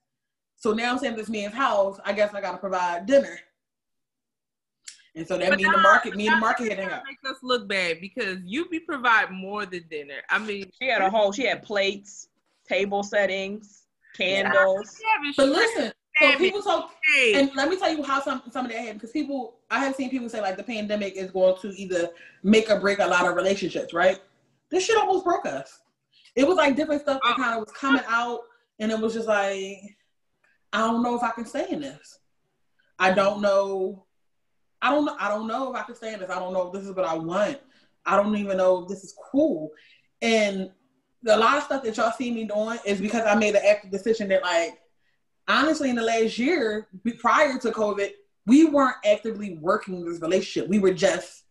[0.57, 3.38] So now I'm saying this man's house, I guess I gotta provide dinner.
[5.16, 7.03] And so that But means the market, me and the market that hitting up.
[7.07, 10.22] Make us look bad because you be providing more than dinner.
[10.29, 11.33] I mean, She had a whole.
[11.33, 12.29] She had plates,
[12.68, 13.85] table settings,
[14.16, 15.00] candles.
[15.37, 16.90] But listen, so people talk
[17.35, 19.94] and let me tell you how some some of that happened because people I have
[19.96, 22.11] seen people say like the pandemic is going to either
[22.42, 24.18] make or break a lot of relationships, right?
[24.70, 25.81] This shit almost broke us.
[26.37, 27.42] It was like different stuff that Oh.
[27.42, 28.40] kind of was coming out,
[28.79, 29.79] and it was just like,
[30.72, 32.18] I don't know if I can stay in this.
[32.98, 34.05] I don't know.
[34.83, 35.16] I don't know.
[35.18, 36.31] I don't know if I can stay in this.
[36.31, 37.59] I don't know if this is what I want.
[38.07, 39.70] I don't even know if this is cool.
[40.22, 40.70] And
[41.27, 43.90] a lot of stuff that y'all see me doing is because I made an active
[43.90, 44.79] decision that like
[45.48, 48.11] honestly, in the last year prior to COVID,
[48.46, 50.68] we weren't actively working this relationship.
[50.68, 51.44] We were just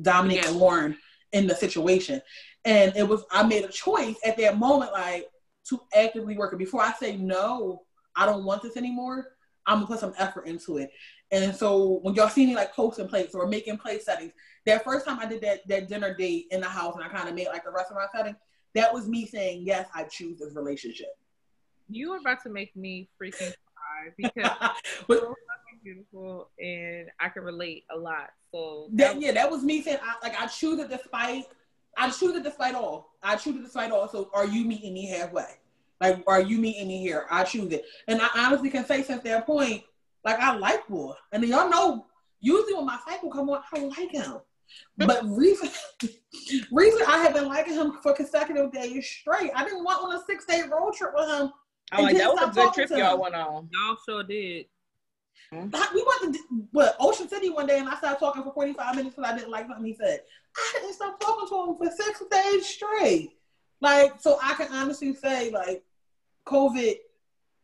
[0.00, 0.48] Dominique Yeah.
[0.48, 0.98] and Lauren
[1.32, 2.20] in the situation.
[2.64, 5.28] And it was, I made a choice at that moment, like
[5.68, 6.58] to actively work it.
[6.58, 7.82] Before I say, no,
[8.16, 10.90] I don't want this anymore, I'm gonna put some effort into it.
[11.30, 14.32] And so when y'all see me like posting plates or making plate settings,
[14.66, 17.28] that first time I did that, that dinner date in the house and I kind
[17.28, 18.36] of made like the restaurant setting,
[18.74, 21.08] that was me saying, yes, I choose this relationship.
[21.88, 24.50] You are about to make me freaking cry because
[25.08, 28.30] but fucking beautiful and I can relate a lot.
[28.52, 31.44] So That, yeah, that was me saying I, like I choose it despite
[31.96, 33.12] I choose it despite all.
[33.22, 34.08] I choose it despite all.
[34.08, 35.46] So are you meeting me halfway?
[36.00, 37.26] Like are you meeting me here?
[37.30, 37.84] I choose it.
[38.08, 39.84] And I honestly can say since that point,
[40.24, 41.14] like I like boy.
[41.32, 42.06] And y'all know
[42.40, 44.38] usually when my cycle come on, I like him.
[44.96, 45.68] But reason,
[46.70, 49.50] recently I have been liking him for consecutive days straight.
[49.54, 51.52] I didn't want on a six day road trip with him.
[51.94, 53.68] I'm like, that was a good trip y'all went on.
[53.72, 54.66] y'all sure did.
[55.52, 56.40] We went to
[56.72, 59.50] what Ocean City one day, and I started talking for 45 minutes because I didn't
[59.50, 60.20] like something he said.
[60.56, 63.32] I didn't stop talking to him for six days straight.
[63.80, 65.84] Like, so I can honestly say, like,
[66.46, 66.96] COVID,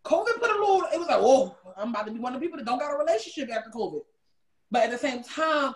[0.05, 0.83] COVID put a little.
[0.93, 2.95] It was like, whoa, I'm about to be one of the people that don't got
[2.95, 4.03] a relationship after COVID.
[4.71, 5.75] But at the same time,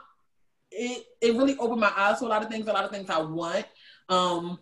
[0.70, 2.68] it it really opened my eyes to a lot of things.
[2.68, 3.66] A lot of things I want.
[4.08, 4.58] Um,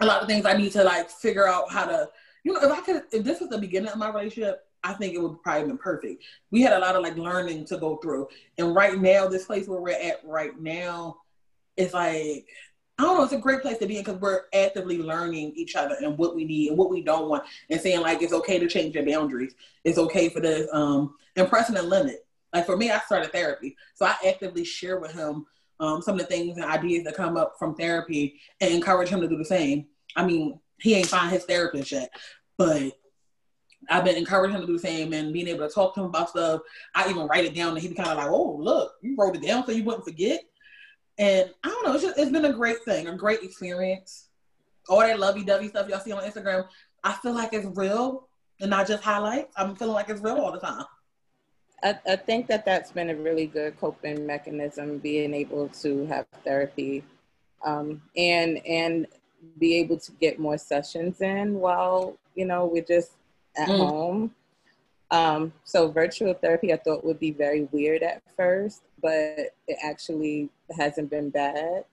[0.00, 2.08] a lot of things I need to like figure out how to.
[2.44, 5.14] You know, if I could, if this was the beginning of my relationship, I think
[5.14, 6.22] it would probably been perfect.
[6.50, 8.28] We had a lot of like learning to go through.
[8.58, 11.18] And right now, this place where we're at right now
[11.78, 12.46] it's like,
[12.98, 15.76] I don't know, it's a great place to be in because we're actively learning each
[15.76, 18.58] other and what we need and what we don't want and saying like it's okay
[18.58, 19.54] to change your boundaries.
[19.84, 22.26] It's okay for this um and pressing a limit.
[22.52, 23.76] Like for me, I started therapy.
[23.94, 25.46] So I actively share with him
[25.78, 29.20] um, some of the things and ideas that come up from therapy and encourage him
[29.20, 29.86] to do the same.
[30.16, 32.10] I mean, he ain't find his therapist yet,
[32.56, 32.92] but
[33.90, 36.06] I've been encouraging him to do the same and being able to talk to him
[36.06, 36.60] about stuff.
[36.94, 39.36] I even write it down and he'd be kind of like, oh, look, you wrote
[39.36, 40.40] it down so you wouldn't forget.
[41.18, 44.28] And I don't know, it's just, it's been a great thing, a great experience.
[44.88, 46.66] All that lovey dovey stuff y'all see on Instagram,
[47.02, 48.28] I feel like it's real
[48.60, 49.52] and not just highlights.
[49.56, 50.84] I'm feeling like it's real all the time.
[51.82, 56.26] I, I think that that's been a really good coping mechanism, being able to have
[56.44, 57.04] therapy
[57.64, 59.06] um, and and
[59.58, 63.12] be able to get more sessions in while you know we're just
[63.56, 63.76] at mm.
[63.76, 64.34] home.
[65.10, 70.50] Um, so virtual therapy I thought would be very weird at first, but it actually
[70.76, 71.84] hasn't been bad.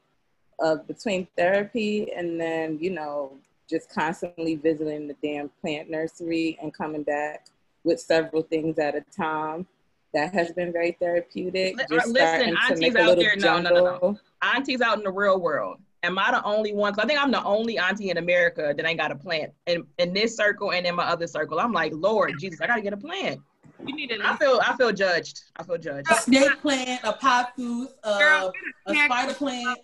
[0.61, 3.33] Uh, between therapy and then you know
[3.69, 7.47] just constantly visiting the damn plant nursery and coming back
[7.83, 9.65] with several things at a time
[10.13, 11.77] that has been very therapeutic.
[11.89, 14.19] Just Listen, aunties out there, no, no, no, no.
[14.41, 15.77] Aunties out in the real world.
[16.05, 16.93] Am I the only one?
[16.93, 19.85] Cause I think I'm the only auntie in America that ain't got a plant in,
[19.97, 21.59] in this circle and in my other circle.
[21.59, 23.41] I'm like, Lord Jesus, I gotta get a plant.
[23.85, 24.19] You need to.
[24.23, 24.59] I feel.
[24.65, 25.41] I feel judged.
[25.57, 26.09] I feel judged.
[26.09, 28.51] A snake plant, a pothos, uh,
[28.87, 29.79] a, a spider plant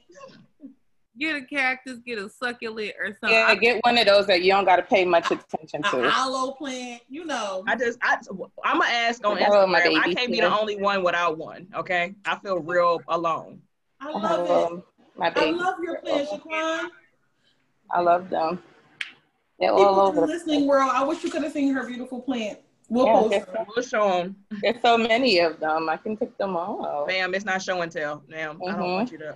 [1.21, 3.29] get a cactus, get a succulent or something.
[3.29, 6.03] Yeah, get one of those that you don't got to pay much attention to.
[6.03, 7.63] A aloe plant, you know.
[7.67, 8.17] I just, I,
[8.63, 9.99] I'm gonna ask on Instagram.
[9.99, 11.67] I can't be the only one without one.
[11.75, 13.61] Okay, I feel real alone.
[13.99, 14.83] I love um, it.
[15.17, 15.59] My baby.
[15.59, 16.89] I love your plants, Shaquan.
[17.91, 18.61] I love them.
[19.59, 20.21] They're People all over.
[20.23, 22.59] In the listening world, I wish you could have seen her beautiful plant.
[22.89, 23.65] We'll yeah, post them.
[23.75, 24.35] We'll show them.
[24.61, 25.87] There's so many of them.
[25.87, 27.05] I can pick them all.
[27.07, 28.23] Ma'am, it's not show and tell.
[28.27, 28.63] Ma'am, mm-hmm.
[28.63, 28.91] I don't mm-hmm.
[28.91, 29.35] want you to.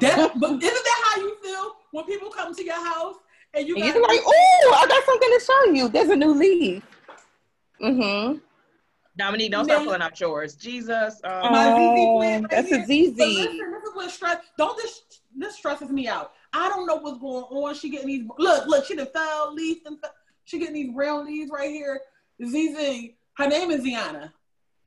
[0.00, 3.16] That, but isn't that how you feel when people come to your house
[3.54, 3.74] and you?
[3.74, 5.88] And you're like, "Oh, I got something to show you.
[5.88, 6.84] There's a new leaf."
[7.82, 8.38] Mm-hmm.
[9.16, 10.54] Dominique, don't start pulling out yours.
[10.54, 11.20] Jesus.
[11.24, 12.88] Um, oh, that's a ZZ.
[12.88, 14.38] Listen, this is what stress.
[14.56, 15.02] Don't this
[15.36, 16.32] this stresses me out.
[16.52, 17.74] I don't know what's going on.
[17.74, 18.84] She getting these look, look.
[18.84, 19.98] She done fell leaves and
[20.44, 22.00] she getting these brown leaves right here.
[22.44, 23.10] ZZ.
[23.34, 24.32] Her name is Ziana.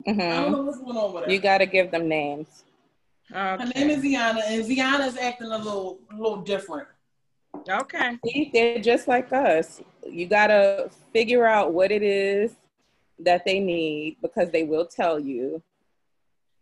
[0.07, 0.21] Mm-hmm.
[0.21, 1.31] I don't know what's going on with her.
[1.31, 2.63] You got to give them names.
[3.31, 3.63] Okay.
[3.63, 6.87] Her name is Ziana, and Ziana's acting a little, a little different.
[7.67, 8.17] Okay.
[8.25, 9.81] See, they're just like us.
[10.07, 12.55] You gotta figure out what it is
[13.19, 15.61] that they need because they will tell you.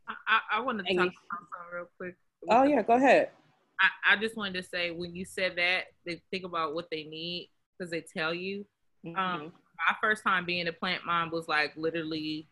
[0.08, 2.16] I, I, I want to talk about something real quick.
[2.50, 3.32] Oh yeah, go ahead.
[3.80, 7.04] I, I just wanted to say when you said that, they think about what they
[7.04, 8.66] need because they tell you.
[9.06, 9.18] Mm-hmm.
[9.18, 12.48] Um, my first time being a plant mom was like literally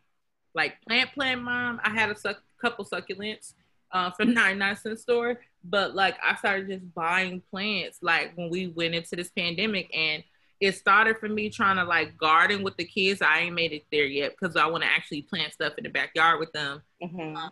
[0.54, 1.80] like plant plant mom.
[1.84, 3.54] I had a couple succulents
[3.92, 5.40] uh, from 99 cent store.
[5.64, 10.24] But like I started just buying plants like when we went into this pandemic and
[10.60, 13.22] it started for me trying to like garden with the kids.
[13.22, 15.90] I ain't made it there yet because I want to actually plant stuff in the
[15.90, 16.82] backyard with them.
[17.02, 17.36] Mm-hmm.
[17.36, 17.52] Um,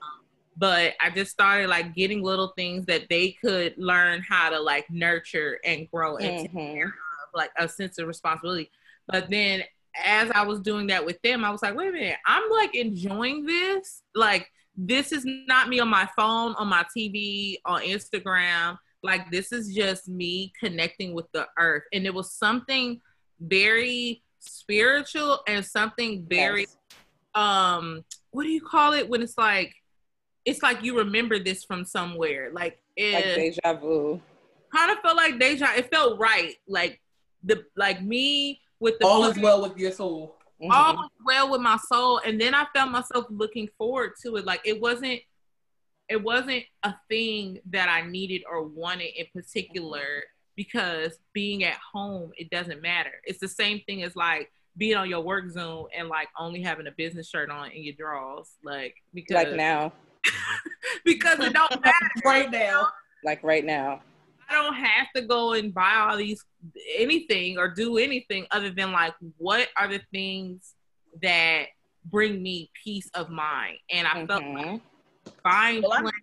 [0.60, 4.90] but I just started like getting little things that they could learn how to like
[4.92, 6.90] nurture and grow and mm-hmm.
[7.34, 8.70] like a sense of responsibility.
[9.08, 9.64] But then
[10.04, 12.76] as I was doing that with them, I was like, wait a minute, I'm like
[12.76, 14.04] enjoying this.
[14.14, 18.78] Like this is not me on my phone, on my TV, on Instagram.
[19.02, 21.84] Like this is just me connecting with the earth.
[21.94, 23.00] And it was something
[23.40, 26.78] very spiritual and something very yes.
[27.36, 29.74] um what do you call it when it's like
[30.46, 32.50] it's like you remember this from somewhere.
[32.52, 34.22] Like it like deja vu.
[34.74, 36.56] Kind of felt like deja it felt right.
[36.68, 37.02] Like
[37.44, 40.72] the like me with the all is well with your soul mm-hmm.
[40.72, 42.22] all well with my soul.
[42.26, 44.46] And then I found myself looking forward to it.
[44.46, 45.22] Like it wasn't
[46.08, 50.24] it wasn't a thing that I needed or wanted in particular
[50.56, 53.14] because being at home, it doesn't matter.
[53.24, 56.88] It's the same thing as like being on your work Zoom and like only having
[56.88, 58.50] a business shirt on in your drawers.
[58.64, 59.94] Like because like now.
[61.06, 62.88] because it don't matter right now.
[63.24, 64.02] Like right now.
[64.50, 66.44] I don't have to go and buy all these
[66.98, 70.74] anything or do anything other than like what are the things
[71.22, 71.66] that
[72.06, 73.78] bring me peace of mind.
[73.92, 74.72] And I felt mm-hmm.
[74.72, 74.82] like
[75.44, 76.18] buying Well, plants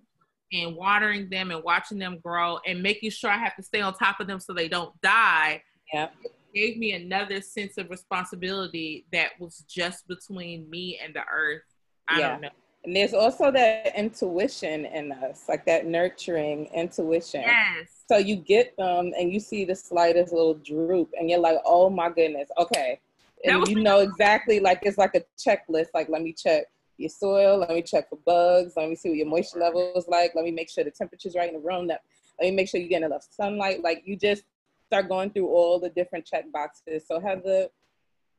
[0.53, 3.95] and watering them and watching them grow and making sure I have to stay on
[3.95, 6.15] top of them so they don't die Yep.
[6.55, 11.63] gave me another sense of responsibility that was just between me and the earth.
[12.09, 12.29] I Yeah.
[12.31, 12.51] don't know.
[12.87, 17.41] And there's also that intuition in us, like that nurturing intuition.
[17.41, 18.05] Yes.
[18.09, 21.91] So you get them and you see the slightest little droop and you're like, oh
[21.91, 23.01] my goodness, okay.
[23.45, 25.89] And was- you know exactly like it's like a checklist.
[25.95, 29.19] Like let me check your soil, let me check for bugs, let me see what
[29.19, 31.89] your moisture level is like, let me make sure the temperature's right in the room,
[31.89, 32.03] let,
[32.41, 33.83] let me make sure you're getting enough sunlight.
[33.83, 34.45] Like you just
[34.87, 37.05] start going through all the different check boxes.
[37.07, 37.67] So Heather,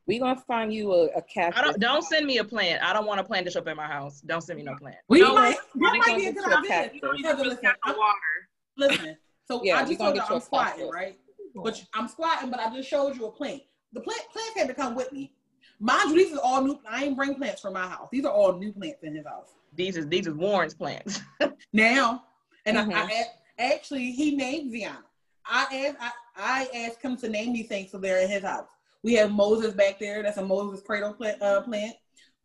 [0.08, 1.60] we gonna find you a, a cactus.
[1.60, 2.82] I don't don't send me a plant.
[2.82, 4.20] I don't want a plant to show up in my house.
[4.22, 4.96] Don't send me no plant.
[5.08, 6.90] We No, might, we that might gonna be a get good you a idea.
[6.94, 8.48] You don't even listen, I'm- water.
[8.76, 9.16] listen.
[9.46, 11.18] So Yeah, I we just gonna told you get you I'm a squatting, right?
[11.54, 13.62] But I'm squatting, but I just showed you a plant.
[13.92, 15.32] The plant plants had to come with me.
[15.80, 16.78] Mind you, these are all new.
[16.88, 18.08] I ain't bring plants from my house.
[18.10, 19.48] These are all new plants in his house.
[19.74, 21.20] These is these is Warren's plants.
[21.72, 22.24] Now,
[22.66, 22.94] and Mhm.
[22.94, 23.24] I, I
[23.58, 25.02] a- actually he named Ziana.
[25.44, 28.66] I asked I, I asked him to name these things so they're in his house.
[29.02, 30.22] We have Moses back there.
[30.22, 31.40] That's a Moses cradle plant.
[31.40, 31.94] Uh, plant.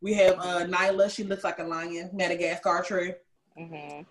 [0.01, 1.13] We have uh, Nyla.
[1.13, 2.09] She looks like a lion.
[2.13, 3.13] Madagascar tree.
[3.57, 4.05] Mhm.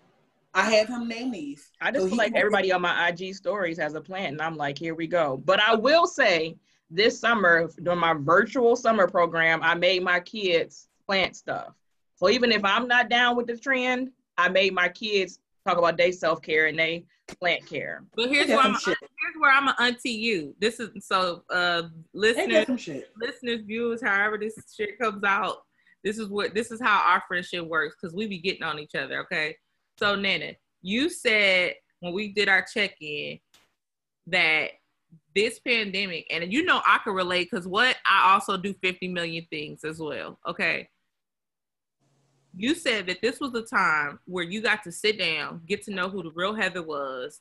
[0.54, 1.70] I have him name these.
[1.80, 4.42] I just So feel like can- everybody on my IG stories has a plant, and
[4.42, 5.38] I'm like, here we go.
[5.44, 6.56] But I will say,
[6.90, 11.72] this summer during my virtual summer program, I made my kids plant stuff.
[12.16, 15.96] So even if I'm not down with the trend, I made my kids talk about
[15.96, 17.06] their self care and they
[17.40, 18.04] plant care.
[18.14, 19.10] But here's Ain't where I'm some shit?
[19.22, 20.54] Here's where I'm an auntie you.
[20.60, 25.58] This is so uh listeners listeners, viewers, however this shit comes out,
[26.04, 28.94] this is what this is how our friendship works because we be getting on each
[28.94, 29.20] other.
[29.20, 29.56] Okay,
[29.98, 33.38] so Nana, you said when we did our check in
[34.26, 34.70] that
[35.34, 39.46] this pandemic, and you know I can relate because what I also do 50 million
[39.50, 40.38] things as well.
[40.48, 40.88] Okay.
[42.54, 45.90] You said that this was a time where you got to sit down, get to
[45.90, 47.40] know who the real Heather was,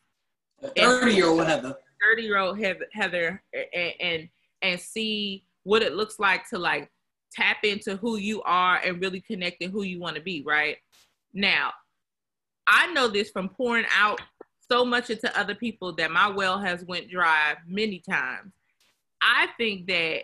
[0.77, 1.75] Thirty year old Heather.
[2.03, 4.29] 30 year old Heather, Heather and, and
[4.61, 6.91] and see what it looks like to like
[7.31, 10.77] tap into who you are and really connect and who you want to be right?
[11.33, 11.71] Now
[12.67, 14.21] i know this from pouring out
[14.69, 18.53] so much into other people that my well has went dry many times.
[19.21, 20.21] I think that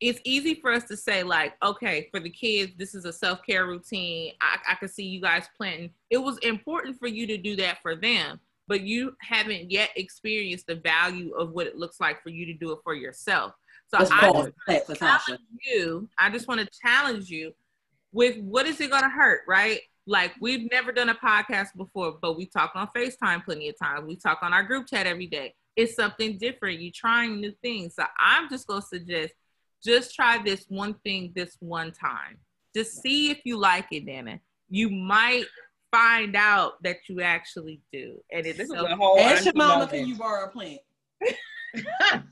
[0.00, 3.66] it's easy for us to say like okay for the kids this is a self-care
[3.66, 4.32] routine.
[4.40, 5.90] I, I could see you guys planting.
[6.10, 10.66] It was important for you to do that for them but you haven't yet experienced
[10.66, 13.54] the value of what it looks like for you to do it for yourself.
[13.88, 14.98] So Let's I just Pat for Tasha.
[14.98, 17.52] challenge you, I just want to challenge you
[18.12, 19.80] with what is it gonna hurt, right?
[20.06, 24.06] Like we've never done a podcast before, but we talk on FaceTime plenty of times.
[24.06, 25.54] We talk on our group chat every day.
[25.74, 26.80] It's something different.
[26.80, 27.94] You're trying new things.
[27.94, 29.32] So I'm just gonna suggest
[29.82, 32.38] just try this one thing this one time.
[32.74, 34.40] Just see if you like it, Nana.
[34.68, 35.46] You might
[35.92, 38.20] find out that you actually do.
[38.32, 39.90] And it's This is so a whole Ask your auntie mama, moment.
[39.90, 40.80] can you borrow a plant?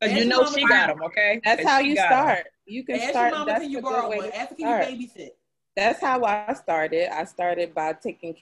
[0.00, 1.40] Because you know she got them, okay?
[1.44, 2.08] That's how you got 'em.
[2.12, 2.46] start.
[2.66, 3.30] You can Ask start.
[3.30, 4.22] your mama, That's can you a good borrow one?
[4.30, 5.30] to Ask her, can you babysit?
[5.76, 7.12] That's how I started.
[7.12, 8.36] I started by taking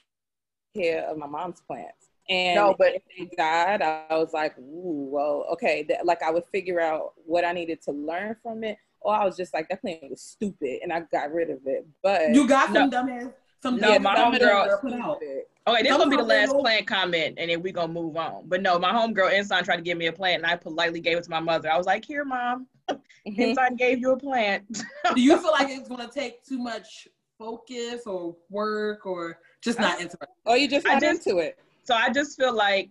[0.75, 2.09] care of my mom's plants.
[2.29, 5.83] And No, but- if they died, I was like, ooh, well, okay.
[5.89, 8.77] That, like I would figure out what I needed to learn from it.
[9.01, 11.85] Or I was just like, that plant was stupid, and I got rid of it.
[12.03, 13.03] But You got some No.
[13.03, 13.33] dumbass.
[13.63, 15.21] Some No, dumbass my dumb homegirl- girl put out.
[15.65, 18.17] Okay, this gonna be the last they don't- plant comment, and then we gonna move
[18.17, 18.43] on.
[18.49, 21.17] But no, my homegirl Ensign tried to give me a plant, and I politely gave
[21.17, 21.71] it to my mother.
[21.71, 22.99] I was like, "Here, mom, Mhm.
[23.39, 24.69] Ensign gave you a plant."
[25.15, 30.01] Do you feel like it's gonna take too much focus or work or just not
[30.01, 30.27] interested?
[30.45, 31.57] Or you just not just- into it.
[31.85, 32.89] so I just feel like,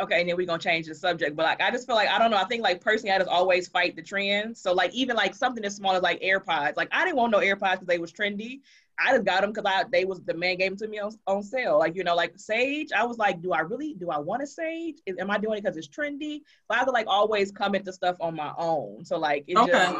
[0.00, 1.36] okay, and then we're gonna change the subject.
[1.36, 2.36] But like, I just feel like I don't know.
[2.36, 4.56] I think like personally, I just always fight the trend.
[4.56, 6.76] So like, even like something as small as like AirPods.
[6.76, 8.60] Like I didn't want no AirPods because they was trendy.
[9.00, 11.12] I just got them because I they was the man gave them to me on,
[11.28, 11.78] on sale.
[11.78, 12.88] Like you know, like Sage.
[12.96, 14.96] I was like, do I really do I want a Sage?
[15.06, 16.40] Is, am I doing it because it's trendy?
[16.68, 19.04] But I have to like always come into stuff on my own.
[19.04, 19.70] So like, it Okay.
[19.72, 19.94] just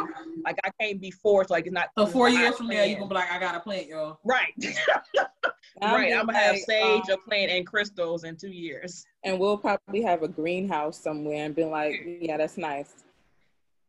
[0.45, 1.51] like I can't be forced.
[1.51, 1.91] Like it's not.
[1.97, 4.19] So four years from now, you're gonna be like, I got a plant, y'all.
[4.25, 4.53] right.
[5.81, 6.13] I'm right.
[6.13, 9.07] I'm gonna have Sage, um, a plant, and crystals in two years.
[9.25, 12.93] and we'll probably have a greenhouse somewhere and be like, yeah, that's nice.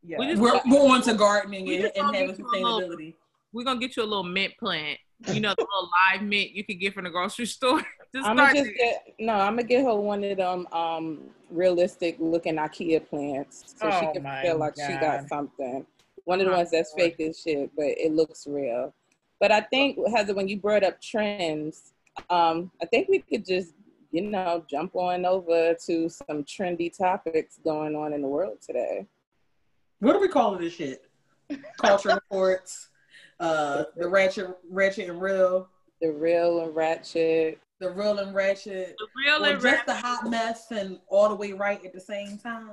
[0.02, 0.18] Yeah.
[0.18, 3.14] We just- We're going to gardening We and, and having get you a little- sustainability.
[3.52, 4.98] we're gonna get you a little mint plant.
[5.30, 7.80] You know, the little live mint you could get from the grocery store.
[8.14, 9.34] just I'm gonna just get no.
[9.34, 11.20] I'm gonna get her one of them um
[11.50, 15.84] realistic looking IKEA plants, so she Oh can feel like she got something.
[16.24, 17.14] One of the Oh ones that's Lord.
[17.16, 18.94] fake as shit, but it looks real.
[19.40, 21.92] But I think Heather, when you brought up trends,
[22.30, 23.74] um, I think we could just
[24.10, 29.06] you know jump on over to some trendy topics going on in the world today.
[30.00, 31.02] What are we calling this shit?
[31.78, 32.88] Culture reports.
[33.38, 35.68] Uh, the ratchet, ratchet and real,
[36.02, 37.58] The real and ratchet.
[37.78, 41.34] the real and ratchet, The real and just rap- the hot mess and all the
[41.34, 42.72] way right at the same time.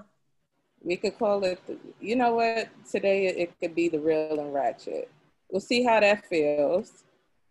[0.83, 2.67] We could call it, the, you know what?
[2.89, 5.09] Today it, it could be the real and ratchet.
[5.49, 7.03] We'll see how that feels.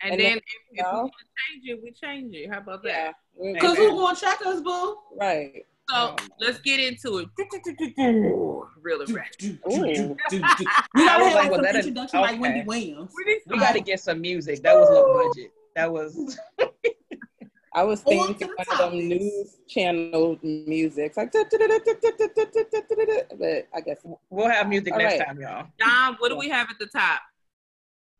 [0.02, 0.98] and, and then then- if, if we No.
[1.00, 2.50] want to change it, we change it.
[2.50, 3.14] How about that?
[3.36, 4.96] We're- Cause who gonna check us, boo?
[5.20, 5.64] right.
[5.88, 7.28] So Um, let's get into it.
[8.82, 9.62] Real and ratchet.
[9.62, 10.16] Gotta
[10.96, 12.40] have like, like some that a- introduction like.
[12.40, 13.12] Wendy Williams.
[13.46, 14.62] We got to get some music.
[14.62, 15.52] That was low budget.
[15.76, 16.38] That was.
[17.72, 21.44] I was thinking to the one of them news channel music, like, but
[23.74, 23.98] I guess
[24.30, 25.66] We'll have music next time, y'all.
[25.78, 27.20] Don, what do we have at the top?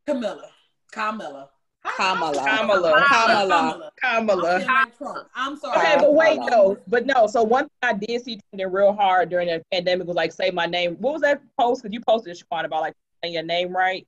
[0.06, 0.50] Camilla.
[0.92, 1.48] Camilla.
[1.97, 2.45] Kamala.
[2.45, 3.05] Kamala.
[3.09, 3.93] Kamala.
[4.03, 4.91] I'm, Kamala.
[4.97, 5.28] Trump.
[5.34, 5.78] I'm sorry.
[5.78, 6.51] Okay, but wait Kamala.
[6.51, 6.78] though.
[6.87, 7.26] But no.
[7.26, 10.51] So one thing I did see trending real hard during the pandemic was like, say
[10.51, 10.97] my name.
[10.97, 11.82] What was that post?
[11.82, 14.07] Because you posted Shaquan about like saying your name right.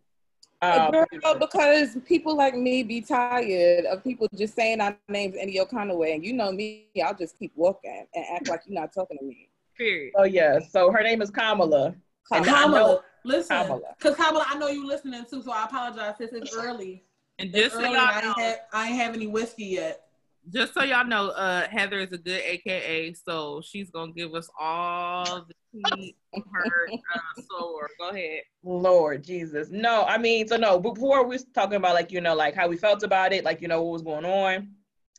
[0.60, 1.06] Um, Girl,
[1.38, 5.90] because people like me be tired of people just saying our names any your kind
[5.90, 6.14] of way.
[6.14, 9.24] And you know me, I'll just keep walking and act like you're not talking to
[9.24, 9.48] me.
[9.76, 10.12] Period.
[10.16, 10.58] oh yeah.
[10.58, 11.94] So her name is Kamala.
[12.32, 13.02] And Kamala.
[13.24, 13.94] Listen, Kamala.
[13.98, 16.14] because Kamala, I know you listening too, so I apologize.
[16.18, 17.04] This is early.
[17.38, 19.64] And It's just so y'all and I, know, ain't have, I ain't have any whiskey
[19.66, 20.02] yet.
[20.50, 24.48] just so y'all know, uh, Heather is a good AKA, so she's gonna give us
[24.58, 25.54] all the
[25.94, 27.80] tea from her uh, soul.
[27.98, 28.40] Go ahead.
[28.64, 29.68] Lord Jesus.
[29.70, 32.66] No, I mean, so no, before we was talking about like, you know, like how
[32.68, 34.70] we felt about it, like, you know, what was going on.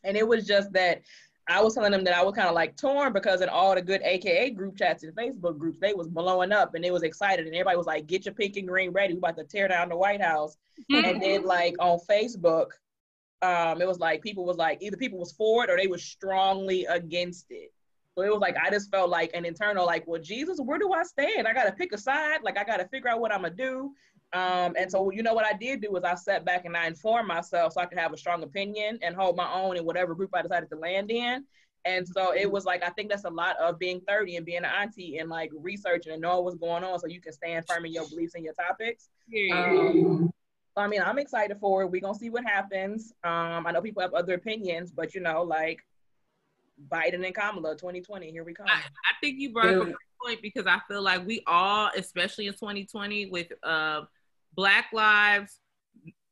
[0.03, 1.01] And it was just that
[1.49, 3.81] I was telling them that I was kind of like torn because in all the
[3.81, 7.45] good AKA group chats and Facebook groups, they was blowing up and they was excited
[7.45, 9.13] and everybody was like, get your pink and green ready.
[9.13, 10.57] We about to tear down the White House.
[10.89, 12.67] And then like on Facebook,
[13.41, 16.03] um, it was like people was like either people was for it or they was
[16.03, 17.71] strongly against it.
[18.15, 20.91] So it was like I just felt like an internal like, well, Jesus, where do
[20.91, 21.47] I stand?
[21.47, 22.39] I gotta pick a side.
[22.43, 23.93] Like I gotta figure out what I'm gonna do.
[24.31, 26.85] Um, and so you know what I did do was I sat back and I
[26.85, 30.13] informed myself so I could have a strong opinion and hold my own in whatever
[30.13, 31.45] group I decided to land in.
[31.85, 34.59] And so it was like I think that's a lot of being 30 and being
[34.59, 37.85] an auntie and like researching and knowing what's going on so you can stand firm
[37.85, 39.09] in your beliefs and your topics.
[39.29, 39.53] Period.
[39.53, 40.31] Um,
[40.77, 41.87] I mean, I'm excited for it.
[41.87, 43.13] We're gonna see what happens.
[43.23, 45.79] Um, I know people have other opinions, but you know, like
[46.89, 48.67] Biden and Kamala, 2020, here we come.
[48.69, 48.81] I
[49.21, 49.93] think you brought up a Yeah.
[50.21, 54.03] point because I feel like we all, especially in 2020, with uh,
[54.55, 55.59] Black lives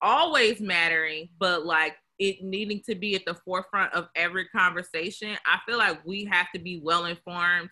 [0.01, 5.37] always mattering, but like it needing to be at the forefront of every conversation.
[5.45, 7.69] I feel like we have to be well informed.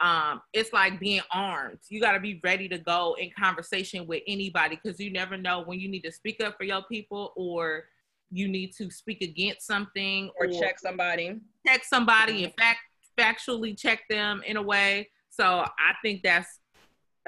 [0.00, 1.78] Um, it's like being armed.
[1.88, 5.62] You got to be ready to go in conversation with anybody because you never know
[5.62, 7.84] when you need to speak up for your people or
[8.30, 11.40] you need to speak against something or check somebody.
[11.66, 12.80] check somebody and fact
[13.18, 15.08] factually check them in a way.
[15.30, 16.57] So I think that's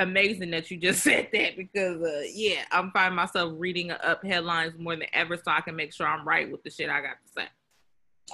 [0.01, 4.79] amazing that you just said that because uh, yeah, I'm finding myself reading up headlines
[4.79, 7.17] more than ever so I can make sure I'm right with the shit I got
[7.25, 7.49] to say.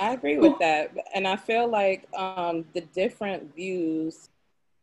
[0.01, 0.95] I agree with that.
[1.15, 4.29] And I feel like um, the different views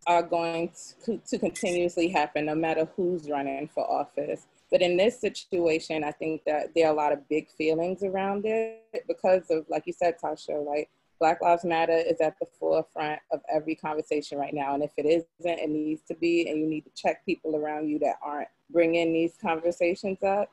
[0.08, 0.72] are going
[1.06, 4.48] to, to continuously happen no matter who's running for office.
[4.72, 8.46] But in this situation, I think that there are a lot of big feelings around
[8.46, 10.90] it because of, like you said, Tasha, like
[11.20, 14.74] Black Lives Matter is at the forefront of every conversation right now.
[14.74, 16.50] And if it isn't, it needs to be.
[16.50, 20.50] And you need to check people around you that aren't bringing these conversations up.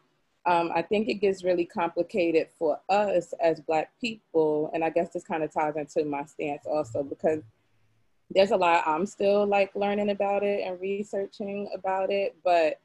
[0.47, 4.71] Um, I think it gets really complicated for us as Black people.
[4.73, 7.43] And I guess this kind of ties into my stance also because
[8.31, 12.37] there's a lot I'm still like learning about it and researching about it.
[12.45, 12.81] But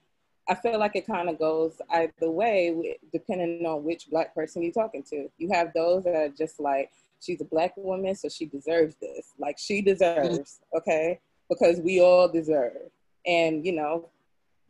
[0.47, 4.71] I feel like it kind of goes either way depending on which Black person you're
[4.71, 5.29] talking to.
[5.37, 6.91] You have those that are just like,
[7.25, 9.33] she's a Black woman, so she deserves this.
[9.39, 11.19] Like, she deserves, okay?
[11.49, 12.91] Because we all deserve.
[13.25, 14.09] And, you know,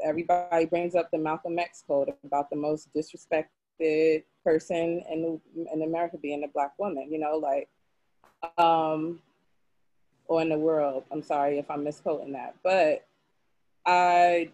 [0.03, 5.41] everybody brings up the Malcolm X quote about the most disrespected person in
[5.73, 7.11] in America being a black woman.
[7.11, 7.67] You know, like,
[8.57, 9.19] um,
[10.27, 11.03] or in the world.
[11.11, 13.05] I'm sorry if I'm misquoting that, but
[13.85, 14.49] I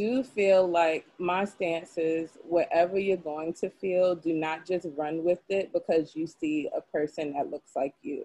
[0.00, 5.22] do feel like my stance is whatever you're going to feel, do not just run
[5.22, 8.24] with it because you see a person that looks like you.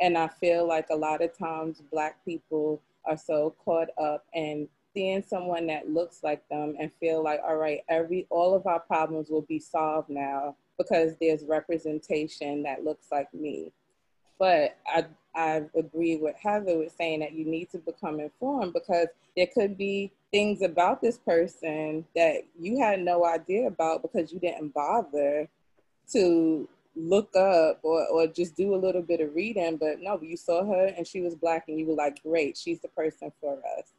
[0.00, 4.68] And I feel like a lot of times Black people are so caught up in
[4.94, 8.78] seeing someone that looks like them and feel like, all right, every all of our
[8.78, 13.72] problems will be solved now because there's representation that looks like me.
[14.38, 19.08] But I I agree with Heather with saying that you need to become informed because
[19.36, 24.38] there could be things about this person that you had no idea about because you
[24.38, 25.48] didn't bother
[26.12, 29.76] to look up or, or just do a little bit of reading.
[29.76, 32.80] But no, you saw her and she was black and you were like, great, she's
[32.80, 33.92] the person for us.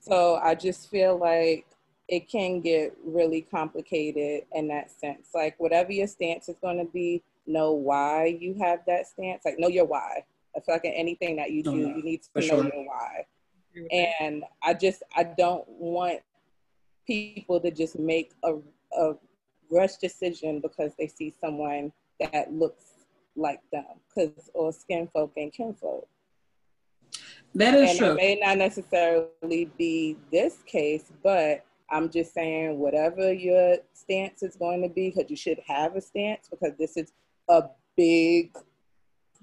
[0.00, 1.66] So I just feel like
[2.08, 5.28] it can get really complicated in that sense.
[5.34, 9.42] Like whatever your stance is going to be, know why you have that stance.
[9.44, 10.24] Like know your why.
[10.56, 12.64] I feel like in anything that you do, you need to know sure.
[12.64, 13.26] your why.
[13.90, 16.20] And I just I don't want
[17.06, 18.54] people to just make a,
[18.98, 19.14] a
[19.70, 22.84] rush decision because they see someone that looks
[23.36, 26.08] like them, because or skin folk and kin folk.
[27.54, 28.08] That is and true.
[28.10, 34.56] It may not necessarily be this case, but I'm just saying whatever your stance is
[34.56, 37.12] going to be, because you should have a stance, because this is
[37.48, 37.64] a
[37.96, 38.56] big,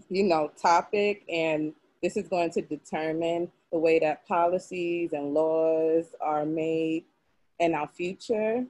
[0.10, 6.06] you know, topic, and this is going to determine the way that policies and laws
[6.20, 7.06] are made
[7.60, 8.66] in our future.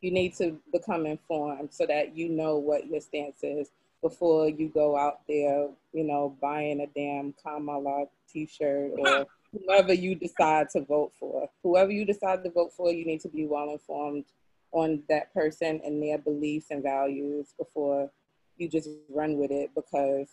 [0.00, 3.70] You need to become informed so that you know what your stance is
[4.02, 10.14] before you go out there, you know, buying a damn Kamala t-shirt or whoever you
[10.14, 11.48] decide to vote for.
[11.62, 14.26] Whoever you decide to vote for, you need to be well informed
[14.72, 18.10] on that person and their beliefs and values before
[18.58, 20.28] you just run with it because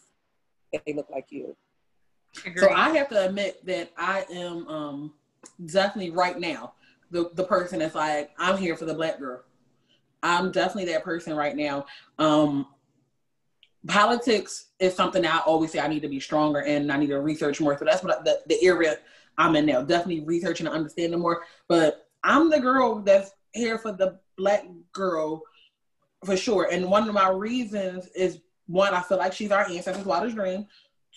[0.85, 1.55] they look like you.
[2.57, 5.13] So I have to admit that I am um,
[5.65, 6.73] definitely right now
[7.11, 9.43] the, the person that's like, I'm here for the black girl.
[10.23, 11.85] I'm definitely that person right now.
[12.17, 12.67] Um,
[13.87, 17.07] politics is something that I always say I need to be stronger and I need
[17.07, 17.77] to research more.
[17.77, 18.97] So that's what I, the, the area
[19.37, 19.81] I'm in now.
[19.81, 21.43] Definitely researching and understanding more.
[21.67, 25.41] But I'm the girl that's here for the black girl
[26.23, 26.69] for sure.
[26.71, 30.67] And one of my reasons is one, I feel like she's our ancestors' wildest dream.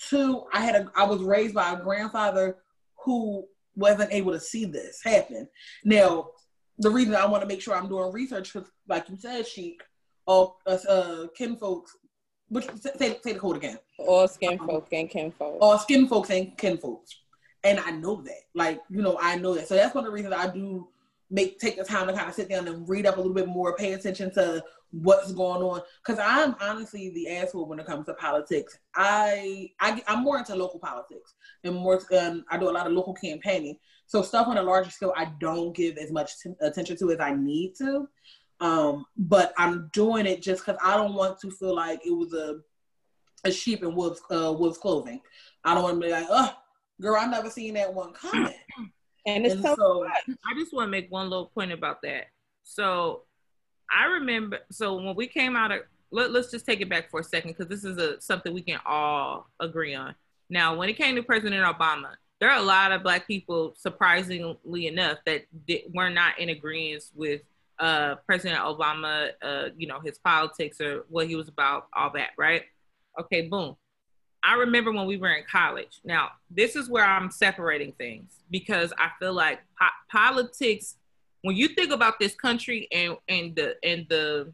[0.08, 2.56] Two, I had a I was raised by a grandfather
[3.04, 5.48] who wasn't able to see this happen.
[5.84, 6.30] Now,
[6.78, 9.82] the reason I want to make sure I'm doing research, because like you said, Sheik,
[10.26, 11.96] all us uh, kinfolks,
[12.48, 13.78] which say, say the code again.
[13.98, 15.58] All skin um, folk and kinfolks.
[15.60, 17.14] All skin folks and kinfolks.
[17.62, 18.42] And I know that.
[18.54, 19.68] Like, you know, I know that.
[19.68, 20.88] So that's one of the reasons I do
[21.30, 23.48] make take the time to kind of sit down and read up a little bit
[23.48, 24.62] more, pay attention to
[25.02, 25.82] what's going on.
[26.04, 28.78] Because I'm honestly the asshole when it comes to politics.
[28.94, 31.34] I, I I'm more into local politics
[31.64, 32.00] and more.
[32.18, 33.76] Um, I do a lot of local campaigning.
[34.06, 37.20] So stuff on a larger scale, I don't give as much t- attention to as
[37.20, 38.08] I need to.
[38.60, 42.32] Um, but I'm doing it just because I don't want to feel like it was
[42.32, 42.60] a
[43.46, 45.20] a sheep in wolf's uh, wolf's clothing.
[45.64, 46.54] I don't want to be like, oh,
[47.00, 48.54] girl, I've never seen that one coming.
[49.26, 52.26] And it's and so, so I just want to make one little point about that.
[52.62, 53.22] So
[53.90, 55.80] I remember, so when we came out of,
[56.10, 58.62] let, us just take it back for a second because this is a something we
[58.62, 60.14] can all agree on.
[60.48, 62.10] Now, when it came to President Obama,
[62.40, 67.04] there are a lot of Black people, surprisingly enough, that did, were not in agreement
[67.14, 67.42] with
[67.78, 72.30] uh, President Obama, uh, you know, his politics or what he was about, all that,
[72.36, 72.62] right?
[73.18, 73.76] Okay, boom.
[74.42, 76.00] I remember when we were in college.
[76.04, 80.96] Now, this is where I'm separating things because I feel like po- politics
[81.44, 84.50] when you think about this country and and the and the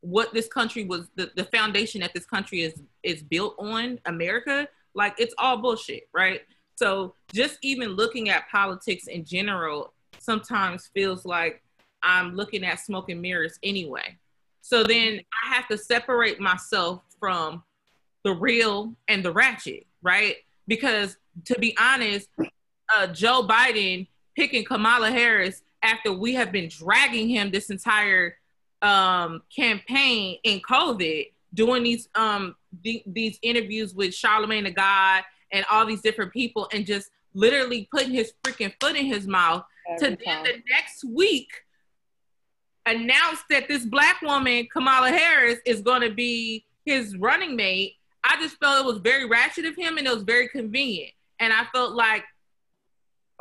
[0.00, 4.66] what this country was the, the foundation that this country is is built on america
[4.94, 6.40] like it's all bullshit right?
[6.74, 11.62] So just even looking at politics in general sometimes feels like
[12.02, 14.16] i'm looking at smoke and mirrors anyway.
[14.62, 17.62] So then i have to separate myself from
[18.24, 20.36] the real and the ratchet right?
[20.66, 22.28] Because to be honest
[22.96, 24.06] uh, joe biden
[24.36, 28.36] picking kamala harris after we have been dragging him this entire
[28.80, 35.64] um, campaign in COVID, doing these um, th- these interviews with Charlemagne the God and
[35.70, 39.64] all these different people, and just literally putting his freaking foot in his mouth.
[39.88, 40.44] Every to time.
[40.44, 41.50] then the next week
[42.86, 47.96] announce that this black woman, Kamala Harris, is going to be his running mate.
[48.24, 51.12] I just felt it was very ratchet of him, and it was very convenient.
[51.40, 52.22] And I felt like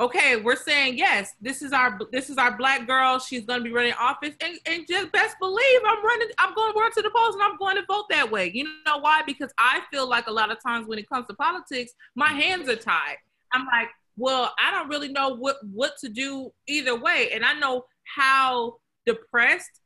[0.01, 3.19] okay, we're saying yes, this is our this is our black girl.
[3.19, 6.27] She's gonna be running office, and, and just best believe I'm running.
[6.39, 8.51] I'm going to run to the polls, and I'm going to vote that way.
[8.53, 9.21] You know why?
[9.25, 12.67] Because I feel like a lot of times when it comes to politics, my hands
[12.67, 13.17] are tied.
[13.53, 17.53] I'm like, well, I don't really know what what to do either way, and I
[17.53, 19.81] know how depressed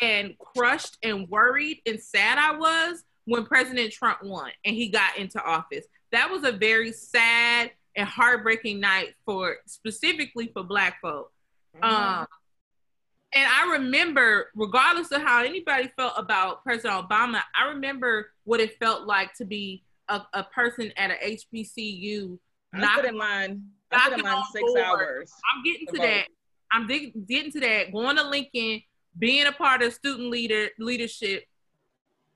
[0.00, 5.16] and crushed and worried and sad I was when President Trump won and he got
[5.18, 5.84] into office.
[6.12, 11.32] That was a very sad and heartbreaking night for specifically for black folk.
[11.76, 11.94] Mm-hmm.
[11.94, 12.26] Um,
[13.32, 18.78] and I remember, regardless of how anybody felt about President Obama, I remember what it
[18.78, 22.38] felt like to be a, a person at a HBCU.
[22.74, 23.62] Put in line.
[23.92, 24.80] I put in line six board.
[24.80, 25.32] hours.
[25.54, 26.26] I'm getting to, to that.
[26.72, 27.92] I'm dig- getting to that.
[27.92, 28.82] Going to Lincoln,
[29.18, 31.44] being a part of student leader leadership,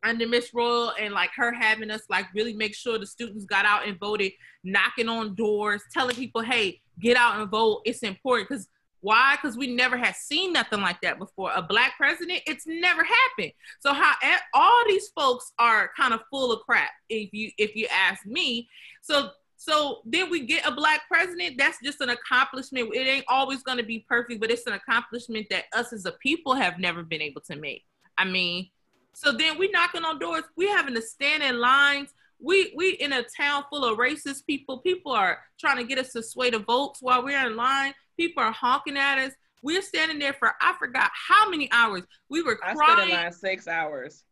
[0.05, 3.65] under Miss Royal and like her having us like really make sure the students got
[3.65, 4.33] out and voted,
[4.63, 7.83] knocking on doors, telling people, hey, get out and vote.
[7.85, 8.69] It's important because
[9.05, 9.37] Why?
[9.37, 11.53] Because we never had seen nothing like that before.
[11.55, 13.53] A black president, it's never happened.
[13.81, 14.15] So how
[14.55, 18.67] all these folks are kind of full of crap, if you if you ask me.
[19.03, 21.59] So so then we get a black president.
[21.59, 22.95] That's just an accomplishment.
[22.95, 26.13] It ain't always going to be perfect, but it's an accomplishment that us as a
[26.13, 27.85] people have never been able to make.
[28.17, 28.71] I mean,
[29.15, 30.45] so then we knocking on doors.
[30.57, 32.11] We having to stand in lines.
[32.41, 34.79] We we in a town full of racist people.
[34.79, 37.95] People are trying to get us to sway the votes while we're in line.
[38.17, 39.33] People are honking at us.
[39.63, 42.03] We're standing there for I forgot how many hours.
[42.29, 42.79] We were crying.
[42.81, 44.25] I stood in line six hours.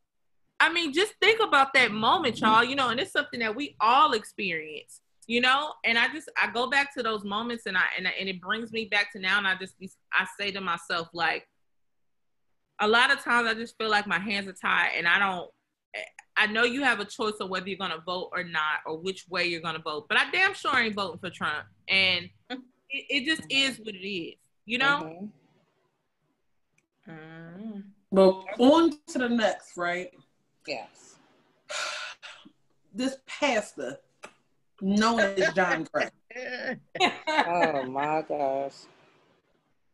[0.60, 2.62] I mean, just think about that moment, y'all.
[2.62, 6.50] You know, and it's something that we all experience you know and i just i
[6.50, 9.38] go back to those moments and i and, and it brings me back to now
[9.38, 9.74] and i just
[10.12, 11.46] i say to myself like
[12.82, 15.50] a lot of times i just feel like my hands are tied and i don't
[16.36, 18.98] i know you have a choice of whether you're going to vote or not or
[18.98, 22.28] which way you're going to vote but i damn sure ain't voting for trump and
[22.50, 22.60] it,
[22.90, 24.34] it just is what it is
[24.66, 25.28] you know
[27.08, 27.12] mm-hmm.
[27.12, 27.80] mm-hmm.
[28.10, 30.10] well on to the next right
[30.66, 31.16] yes
[32.94, 33.98] this pastor
[34.82, 36.10] known as John Gray.
[37.28, 38.72] oh my gosh.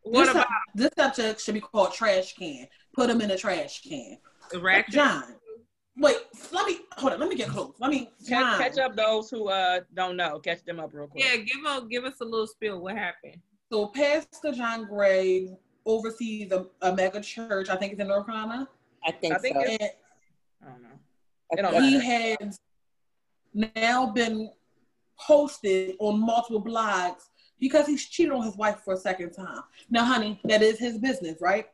[0.03, 2.67] What this, about this subject should be called trash can.
[2.93, 4.17] Put them in a trash can.
[4.89, 5.23] John.
[5.97, 6.15] Wait,
[6.51, 7.19] let me hold on.
[7.19, 7.73] Let me get close.
[7.79, 10.39] Let me catch, catch, up those who uh don't know.
[10.39, 11.23] Catch them up real quick.
[11.23, 12.81] Yeah, give us give us a little spill.
[12.81, 13.37] What happened?
[13.71, 15.49] So Pastor John Gray
[15.85, 17.69] oversees a, a mega church.
[17.69, 18.67] I think it's in North Carolina.
[19.05, 19.61] I think, I think so.
[19.61, 20.87] And
[21.57, 21.81] I don't know.
[21.81, 22.59] he has
[23.53, 24.51] now been
[25.19, 27.28] posted on multiple blogs
[27.59, 29.61] because he's cheated on his wife for a second time.
[29.89, 31.67] Now, honey, that is his business, right?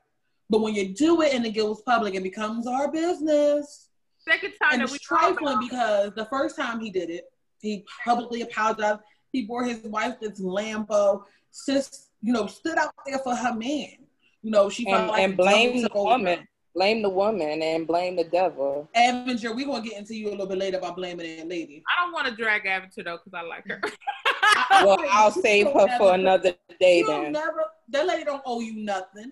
[0.50, 3.90] But when you do it and it goes public, it becomes our business.
[4.20, 7.26] Second time and that we trifling because the first time he did it,
[7.62, 9.00] he publicly apologized.
[9.32, 11.24] He bore his wife this Lambo.
[11.52, 13.98] Sis, you know, stood out there for her man.
[14.42, 18.26] You know, she and, like and blamed the woman blame the woman and blame the
[18.26, 18.88] devil.
[18.96, 21.84] Aventer, we're gonna get into you a little bit later about blaming that lady.
[21.88, 23.82] I don't want to drag Aventer though because I like her.
[24.86, 27.32] well, I'll save her for another day then.
[27.32, 29.32] Never, that lady don't owe you nothing.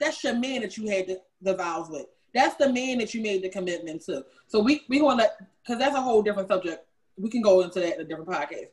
[0.00, 2.06] That's your man that you had the, the vows with.
[2.34, 4.24] That's the man that you made the commitment to.
[4.48, 5.30] So we we want to
[5.62, 6.84] because that's a whole different subject.
[7.16, 8.68] We can go into that in a different podcast.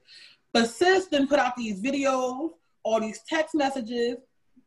[0.53, 2.51] But sis then put out these videos,
[2.84, 4.18] all these text messages,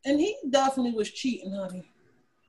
[0.04, 1.90] and he definitely was cheating, honey.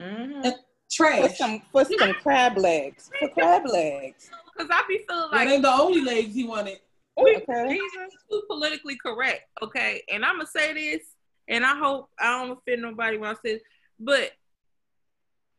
[0.01, 0.41] Mm-hmm.
[0.43, 0.55] And,
[0.91, 1.29] Trash.
[1.29, 3.09] For some, for some crab legs.
[3.19, 4.29] For crab legs.
[4.53, 5.47] Because I be feeling like.
[5.47, 6.79] That ain't the only legs he wanted.
[7.15, 7.69] Oh, okay.
[7.69, 9.41] Jesus, too politically correct.
[9.61, 10.01] Okay.
[10.11, 11.03] And I'm going to say this,
[11.47, 13.61] and I hope I don't offend nobody when I say this,
[13.99, 14.31] but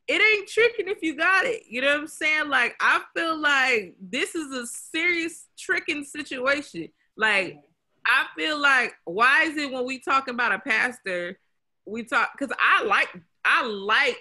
[0.09, 1.65] it ain't tricking if you got it.
[1.69, 2.49] You know what I'm saying?
[2.49, 6.89] Like, I feel like this is a serious tricking situation.
[7.17, 7.61] Like,
[8.07, 11.39] I feel like, why is it when we talking about a pastor,
[11.87, 13.09] we talk, because I like,
[13.45, 14.17] I like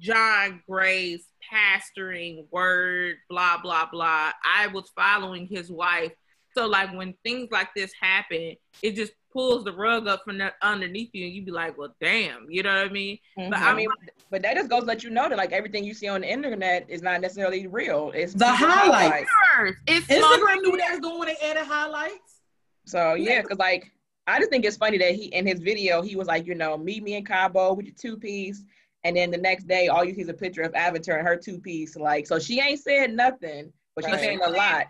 [0.00, 4.32] John Gray's pastoring word, blah, blah, blah.
[4.44, 6.12] I was following his wife.
[6.56, 10.54] So, like, when things like this happen, it just pulls the rug up from that
[10.62, 13.18] underneath you, and you'd be like, well, damn, you know what I mean?
[13.38, 13.50] Mm-hmm.
[13.50, 13.88] But I mean,
[14.30, 16.28] but that just goes to let you know that, like, everything you see on the
[16.28, 18.10] internet is not necessarily real.
[18.14, 19.30] It's the highlights.
[19.54, 19.78] highlights.
[19.86, 22.40] It's Instagram knew that was going to add highlights.
[22.86, 23.92] So, yeah, because, like,
[24.26, 26.76] I just think it's funny that he, in his video, he was like, you know,
[26.76, 28.64] meet me in Cabo with your two piece
[29.04, 31.36] and then the next day, all you see is a picture of Aventer and her
[31.36, 31.96] two piece.
[31.96, 34.20] Like, so she ain't said nothing, but she's right.
[34.20, 34.86] saying a lot.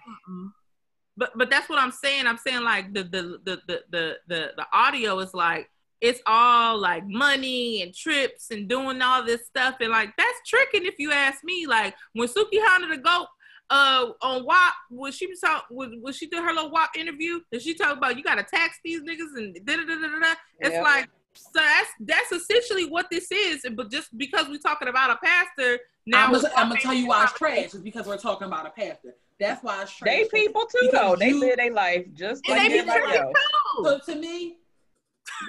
[1.17, 2.27] But but that's what I'm saying.
[2.27, 5.69] I'm saying like the the the the the the, the audio is like
[6.01, 10.87] it's all like money and trips and doing all this stuff and like that's tricking
[10.87, 11.67] if you ask me.
[11.67, 13.27] Like when Suki Sukihana the goat
[13.69, 17.41] uh on WAP when she was talk when, when she did her little WAP interview,
[17.53, 20.35] did she talk about you gotta tax these niggas and da da da da da.
[20.61, 20.83] It's yep.
[20.83, 23.65] like so that's that's essentially what this is.
[23.75, 27.07] But just because we're talking about a pastor, now I'm gonna, I'm gonna tell you
[27.07, 27.75] why it's trash.
[27.75, 29.15] Is because we're talking about a pastor.
[29.39, 30.15] That's why it's trash.
[30.15, 31.17] They people too, though.
[31.17, 33.35] They live their life just like everybody else.
[33.83, 34.57] So to me,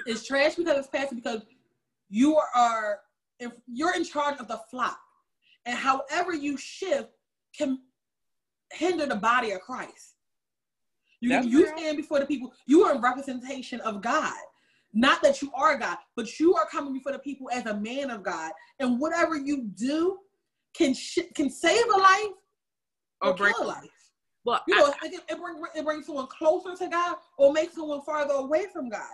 [0.06, 1.42] it's trash because it's pastor because
[2.08, 3.00] you are
[3.38, 4.98] if you're in charge of the flock,
[5.66, 7.10] and however you shift
[7.56, 7.80] can
[8.72, 10.14] hinder the body of Christ.
[11.20, 12.52] You, you stand before the people.
[12.66, 14.34] You are a representation of God.
[14.94, 18.10] Not that you are God, but you are coming before the people as a man
[18.10, 20.18] of God, and whatever you do
[20.74, 22.26] can sh- can save a life
[23.22, 23.88] or, or break a life.
[24.44, 27.74] Well, you know, I, it, it, bring, it brings someone closer to God or makes
[27.74, 29.06] someone farther away from God.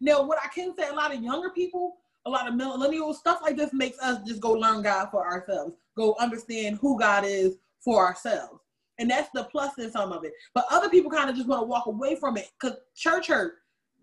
[0.00, 3.40] Now, what I can say, a lot of younger people, a lot of millennials, stuff
[3.42, 7.56] like this makes us just go learn God for ourselves, go understand who God is
[7.82, 8.60] for ourselves.
[8.98, 10.32] And that's the plus in some of it.
[10.54, 13.54] But other people kind of just want to walk away from it because church hurt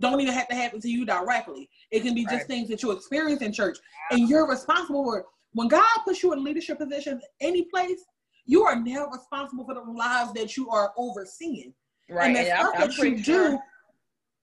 [0.01, 1.69] don't even have to happen to you directly.
[1.91, 3.77] It can be just things that you experience in church,
[4.11, 5.25] and you're responsible for it.
[5.53, 8.03] When God puts you in leadership positions, any place,
[8.45, 11.73] you are now responsible for the lives that you are overseeing,
[12.09, 12.27] Right.
[12.27, 13.49] and the I'm, stuff I'm that pretty you sure.
[13.51, 13.59] do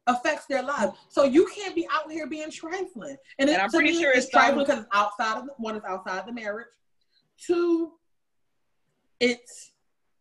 [0.07, 0.93] affects their lives.
[1.11, 3.17] So you can't be out here being trifling.
[3.39, 5.77] And, And I'm pretty me, sure it's it's trifling because it's outside of the, one
[5.77, 6.69] is outside the marriage.
[7.39, 7.93] Two,
[9.21, 9.73] it's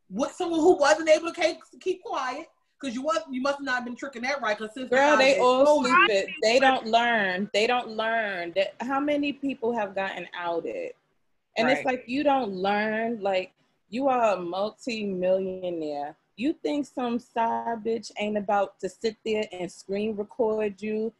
[0.09, 2.47] what someone who wasn't able to keep, keep quiet
[2.79, 4.57] because you was you must not have been tricking that right.
[4.57, 6.33] Because since Girl, they all stupid.
[6.41, 7.49] They don't learn.
[7.53, 8.53] They don't learn.
[8.55, 10.93] That how many people have gotten outed?
[11.57, 13.21] And it's like you don't learn.
[13.21, 13.53] Like
[13.89, 16.15] you are a multi-millionaire.
[16.35, 21.11] You think some side bitch ain't about to sit there and screen record you,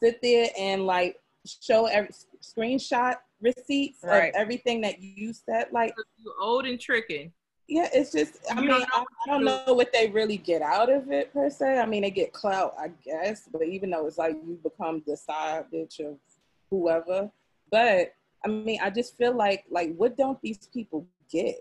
[0.00, 2.10] sit there and like show every
[2.42, 4.28] screenshot receipts Right.
[4.28, 5.66] of everything that you said.
[5.72, 7.32] Like You old and tricking.
[7.70, 8.38] Yeah, it's just.
[8.50, 11.48] I You mean, I, I don't know what they really get out of it per
[11.48, 11.78] se.
[11.78, 13.48] I mean, they get clout, I guess.
[13.50, 16.16] But even though it's like you become the side bitch of
[16.68, 17.30] whoever,
[17.70, 18.12] but
[18.44, 21.56] I mean, I just feel like like what don't these people get?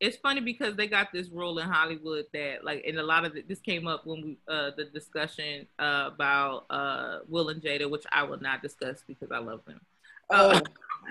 [0.00, 3.36] It's funny because they got this rule in Hollywood that like, and a lot of
[3.36, 7.88] it, this came up when we uh the discussion uh, about uh Will and Jada,
[7.88, 9.80] which I will not discuss because I love them.
[10.30, 10.60] Oh, Uh,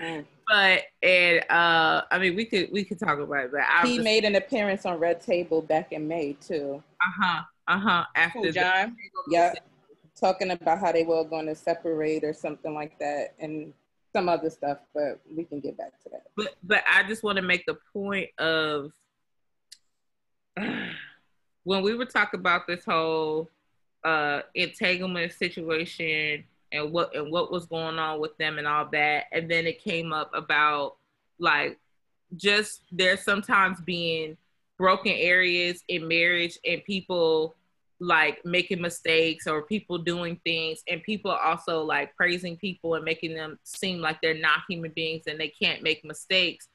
[0.02, 0.24] mm.
[0.46, 3.52] But and uh, I mean, we could we could talk about it.
[3.52, 6.82] But I he was, made an appearance on Red Table back in May too.
[7.00, 8.96] uh huh uh huh after Who, John?
[9.28, 9.54] Yeah,
[10.18, 13.72] talking about how they were going to separate or something like that, and
[14.12, 14.78] some other stuff.
[14.94, 16.24] But we can get back to that.
[16.36, 18.92] but but I just want to make the point of
[21.64, 23.48] when we were talking about this whole
[24.04, 29.24] uh entanglement situation and what and what was going on with them and all that,
[29.32, 30.96] and then it came up about
[31.38, 31.78] like
[32.36, 34.36] just there's sometimes being
[34.76, 37.54] broken areas in marriage and people
[38.00, 43.34] like making mistakes or people doing things and people also like praising people and making
[43.34, 46.68] them seem like they're not human beings and they can't make mistakes.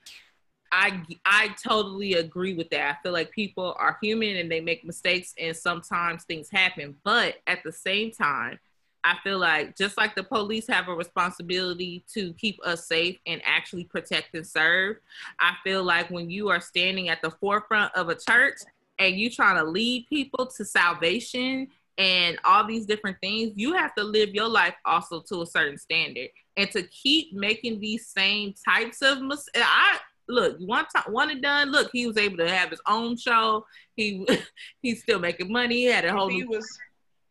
[0.72, 2.95] I i totally agree with that.
[2.95, 6.95] I feel like people are human and they make mistakes and sometimes things happen.
[7.04, 8.60] But at the same time
[9.04, 13.41] i feel like just like the police have a responsibility to keep us safe and
[13.45, 14.97] actually protect and serve
[15.39, 18.58] i feel like when you are standing at the forefront of a church
[19.00, 21.68] and you trying to lead people to salvation
[22.00, 25.78] and all these different things, you have to live your life also to a certain
[25.78, 26.30] standard.
[26.56, 29.97] And to keep making these same types of mistakes, I
[30.30, 31.72] look one time, one and done.
[31.72, 33.66] Look, he was able to have his own show.
[33.97, 34.26] He
[34.82, 35.76] he's still making money.
[35.76, 36.66] He had a whole he was,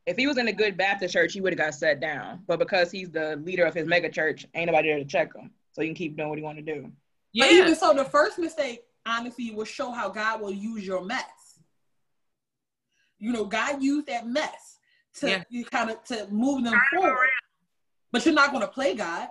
[0.08, 2.42] if he was in a good Baptist church, he would have got set down.
[2.46, 5.50] But because he's the leader of his mega church, ain't nobody there to check him.
[5.72, 6.90] So he can keep doing what he want to do.
[7.34, 7.58] But yeah.
[7.58, 11.60] even so, the first mistake, honestly, will show how God will use your mess.
[13.18, 14.78] You know, God used that mess
[15.16, 15.42] to Yeah.
[15.50, 17.28] you kind of to move them forward.
[18.10, 19.28] But you're not going to play God.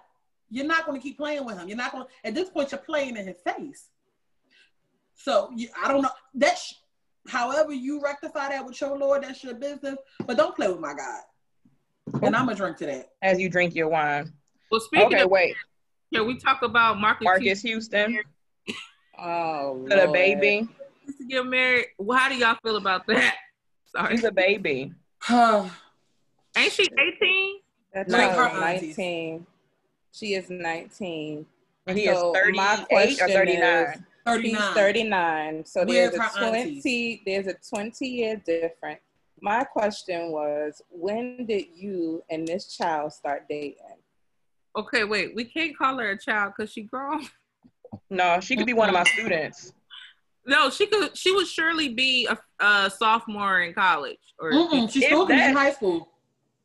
[0.50, 1.68] You're not going to keep playing with him.
[1.68, 2.06] You're not going.
[2.06, 3.88] to At this point, you're playing in his face.
[5.16, 6.12] So you, I don't know.
[6.36, 6.76] That's
[7.28, 9.24] however you rectify that with your Lord.
[9.24, 9.98] That's your business.
[10.26, 11.22] But don't play with my God.
[12.24, 13.10] And I'm gonna drink to that.
[13.22, 14.32] As you drink your wine.
[14.72, 15.56] well, speaking Okay, of, wait.
[16.14, 17.24] can we talk about Marques?
[17.24, 18.20] Marques Houston
[19.20, 20.68] Oh, to the baby.
[21.18, 21.88] to get married.
[21.98, 23.36] Well, how do y'all feel about that?
[23.96, 24.94] Sorry, He's a baby.
[25.20, 25.68] Huh.
[26.58, 27.60] ain't she 18?
[27.94, 29.46] That No, child her 19.
[30.12, 31.46] She is 19.
[31.88, 33.88] And he So, is 38 or 39.
[33.94, 34.74] He's 39.
[34.74, 35.66] 39.
[35.66, 36.84] So Where's there's a her aunties?
[36.84, 39.02] 20 there's a 20 year difference.
[39.42, 43.78] My question was when did you and this child start dating?
[44.76, 45.36] Okay, wait.
[45.36, 47.26] We can't call her a child because she grown.
[48.10, 49.74] No, she could be one of my students.
[50.46, 51.18] No, she could.
[51.18, 55.34] She would surely be a, a sophomore in college or Mm-mm, she If still be
[55.34, 56.10] in high school.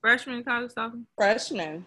[0.01, 0.73] freshman in college.
[0.73, 1.05] Sophomore.
[1.17, 1.87] Freshman.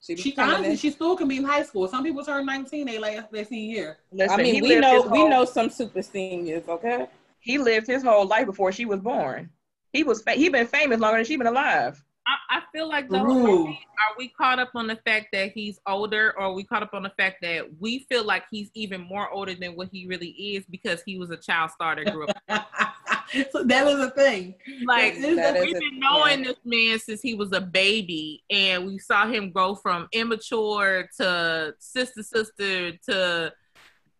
[0.00, 1.88] She, She honestly, she still can be in high school.
[1.88, 3.98] Some people turn 19, they like their senior year.
[4.12, 7.08] Listen, I mean, we know his we know some super seniors, okay?
[7.40, 9.50] he lived his whole life before she was born.
[9.92, 12.02] He was fa- he been famous longer than she been alive.
[12.26, 15.52] I, I feel like though, are we, are we caught up on the fact that
[15.52, 18.70] he's older, or are we caught up on the fact that we feel like he's
[18.74, 22.12] even more older than what he really is because he was a child star that
[22.12, 22.36] grew up?
[23.52, 24.54] so that is a thing.
[24.86, 26.44] like That is a- we've a- been knowing yeah.
[26.46, 31.74] this man since he was a baby, and we saw him go from immature to
[31.78, 33.52] sister sister to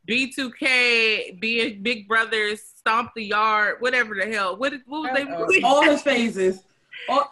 [0.08, 4.56] B2K, being Big Brothers, Stomp the Yard, whatever the hell.
[4.56, 5.40] What, what was they Uh-oh.
[5.46, 5.62] movie?
[5.62, 6.60] all his phases.
[7.08, 7.30] All,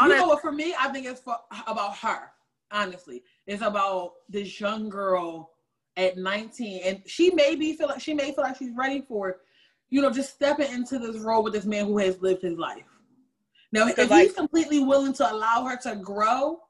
[0.00, 0.40] All you that- know what?
[0.42, 2.30] For me, I think it's for about her.
[2.72, 5.52] Honestly, it's about this young girl
[5.96, 9.36] at 19, and she may be feel like she may feel like she's ready for,
[9.90, 12.84] you know, just stepping into this role with this man who has lived his life.
[13.72, 16.62] Now, if Because, he's completely willing to allow her to grow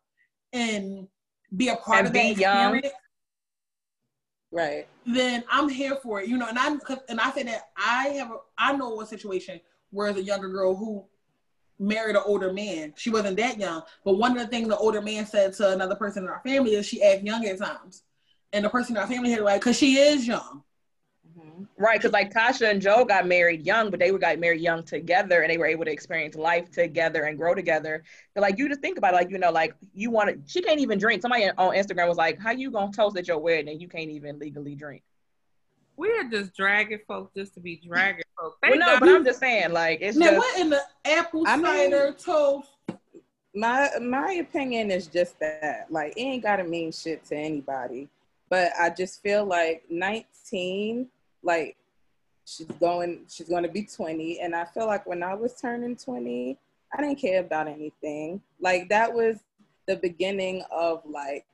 [0.52, 1.08] and
[1.56, 2.76] be a part of that young.
[2.76, 2.94] experience,
[4.50, 4.86] Right.
[5.06, 6.28] then I'm here for it.
[6.28, 9.06] You know, and I'm 'cause- and I say that I have a, I know a
[9.06, 9.60] situation
[9.90, 11.04] where there's a younger girl who
[11.78, 12.94] married an older man.
[12.96, 15.94] She wasn't that young, but one of the things the older man said to another
[15.94, 18.02] person in our family is she acts young at times,
[18.52, 20.62] and the person in our family had like, because she is young.
[21.78, 24.82] Right, because like Tasha and Joe got married young, but they were got married young
[24.82, 28.02] together, and they were able to experience life together and grow together.
[28.34, 30.38] But like you just think about it, like you know, like you want to.
[30.50, 31.22] She can't even drink.
[31.22, 34.10] Somebody on Instagram was like, "How you gonna toast at your wedding and you can't
[34.10, 35.02] even legally drink?"
[35.96, 38.58] We're just dragging folks just to be dragging folks.
[38.62, 41.44] Well, no, God but I'm just saying, like it's Now, just what in the apple
[41.46, 42.68] I mean- cider toast?
[43.54, 48.06] my my opinion is just that like it ain't gotta mean shit to anybody
[48.50, 51.08] but i just feel like 19
[51.46, 51.76] like
[52.44, 55.96] she's going she's going to be 20 and i feel like when i was turning
[55.96, 56.58] 20
[56.92, 59.38] i didn't care about anything like that was
[59.86, 61.46] the beginning of like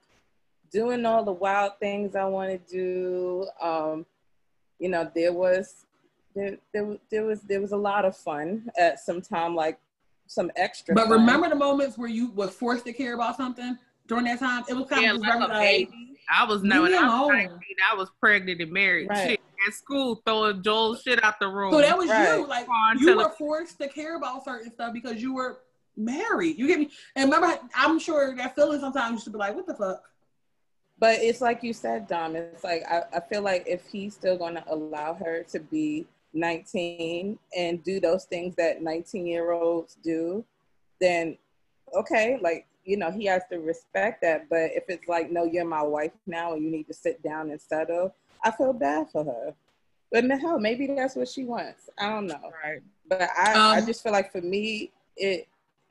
[0.72, 4.05] doing all the wild things i want to do um
[4.78, 5.86] you know there was
[6.34, 9.78] there, there, there was there was a lot of fun at some time like
[10.26, 11.20] some extra But fun.
[11.20, 13.76] remember the moments where you were forced to care about something
[14.07, 14.64] during that time?
[14.66, 16.18] It was kind Yeah, of like a like, baby.
[16.32, 17.51] I was Leave no, when I was 19,
[17.93, 19.11] I was pregnant and married.
[19.11, 19.41] Right.
[19.62, 21.72] Shit, at school, throwing Joel's shit out the room.
[21.72, 22.46] so that was you.
[22.46, 25.60] Like On you tele- were forced to care about certain stuff because you were
[25.96, 26.58] married.
[26.58, 26.90] You get me?
[27.16, 30.02] And remember, I'm sure that feeling sometimes used to be like, what the fuck?
[30.98, 32.36] But it's like you said, Dom.
[32.36, 36.06] It's like I, I feel like if he's still going to allow her to be
[36.34, 40.44] 19 and do those things that 19 year olds do,
[41.00, 41.36] then
[41.94, 44.48] okay, like you know he has to respect that.
[44.48, 47.50] But if it's like, no, you're my wife now, and you need to sit down
[47.50, 48.14] and settle,
[48.44, 49.54] I feel bad for her.
[50.10, 51.88] But no, hell, maybe that's what she wants.
[51.98, 52.52] I don't know.
[52.62, 52.82] right.
[53.08, 55.48] But I, I Um, just feel like for me, it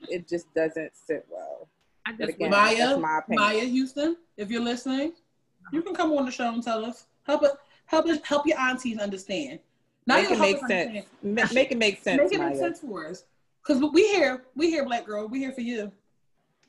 [0.08, 1.68] it just doesn't sit well.
[2.06, 3.50] I But just again, Miya, that's my opinion.
[3.50, 5.12] Miya Houston, if you're listening,
[5.72, 7.06] you can come on the show and tell us.
[7.24, 7.52] Help it,
[7.86, 9.60] help us, help your aunties understand.
[10.06, 10.72] Not make it make sense.
[10.88, 11.06] understand.
[11.22, 12.48] Ma- Make it make sense, Make it Miya.
[12.50, 13.24] make sense for us.
[13.64, 15.28] Cause we here, we here, black girl.
[15.28, 15.92] We here for you.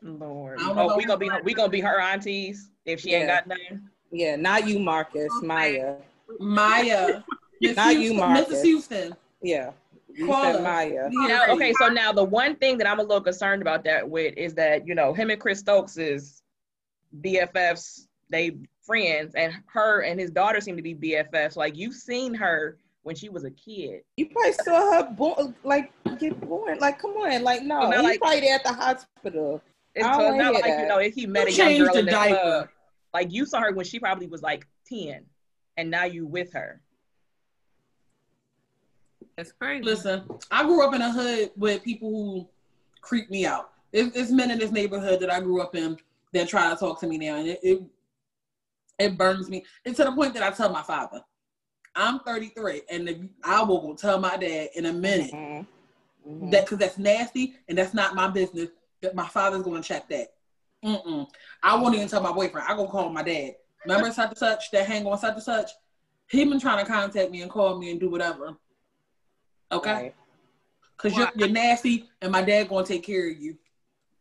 [0.04, 0.60] Lord.
[0.60, 2.99] I don't oh, know Oh, we about gonna be we gonna be her aunties if
[2.99, 3.36] she ain't Yeah.
[3.41, 3.89] got none.
[4.12, 5.32] Yeah, not you, Marques.
[5.41, 5.97] Miya.
[6.39, 7.24] Miya,
[7.62, 8.49] Miss Not you, Marques.
[8.51, 8.64] Mrs.
[8.64, 9.16] Houston.
[9.41, 9.72] Yeah.
[10.14, 10.62] You Call said.
[10.64, 11.10] Miya.
[11.12, 14.36] Now, okay, so now the one thing that I'm a little concerned about that with
[14.38, 16.43] is that you know him and Chris Stokes is
[17.22, 21.56] BFFs, they friends, and her and his daughter seem to be BFFs.
[21.56, 24.01] Like you've seen her when she was a kid.
[24.18, 26.80] You probably saw her born, like get born.
[26.80, 29.62] Like, come on, like no, Well, now, he's like- probably there at the hospital.
[29.96, 30.88] It's, I don't so it's not hear like you that.
[30.88, 32.39] know if he met You a young girl the in the diaper.
[32.41, 32.70] club.
[33.14, 35.26] Like you saw her when she probably was like ten,
[35.78, 36.82] and now you with her.
[39.38, 39.84] That's crazy.
[39.84, 42.50] Listen, I grew up in a hood with people who
[43.02, 43.72] creep me out.
[43.91, 45.98] It's, it's men in this neighborhood that I grew up in
[46.34, 47.84] that try to talk to me now, and it it,
[48.98, 49.64] it burns me.
[49.86, 51.22] It's to the point that I tell my father,
[51.96, 55.68] "I'm 33, and if, I will tell my dad in a minute Mhm.
[56.28, 56.52] Mhm.
[56.52, 58.70] that because that's nasty and that's not my business.
[59.04, 60.30] That my father's going to check that.
[60.84, 61.28] Mm-mm.
[61.62, 62.68] I won't even tell my boyfriend.
[62.68, 63.56] I go call my dad.
[63.86, 65.72] Remember such and such that hang on such and such.
[66.30, 68.56] He been trying to contact me and call me and do whatever.
[69.72, 70.16] Okay, Right.
[70.95, 73.58] because Well, you're, you're nasty, and my dad gonna take care of you.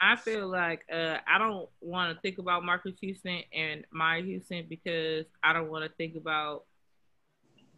[0.00, 4.66] I feel like uh, I don't want to think about Marques Houston and Miya Houston
[4.68, 6.64] because I don't want to think about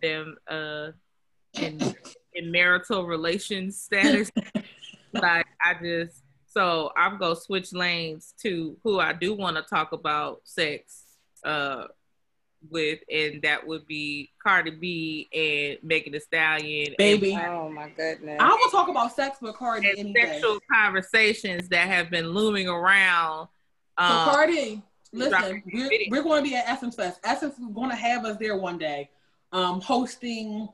[0.01, 0.89] them uh,
[1.61, 1.81] in
[2.33, 4.31] in marital relations status.
[5.13, 6.24] like I just
[6.55, 11.03] so I'm gonna switch lanes to who I do want to talk about sex
[11.45, 11.87] uh,
[12.71, 18.39] with, and that would be Cardi B and Megan Thee Stallion, Baby, Oh my goodness.
[18.41, 22.69] I will talk about sex with Cardi and, any sexual conversations that have been looming
[22.69, 23.49] around.
[23.99, 24.83] So Um, Cardi,
[25.13, 27.21] listen, we're, we're going to be at Essence Fest.
[27.25, 29.11] Essence is going to have us there one day,
[29.53, 30.69] um, hosting.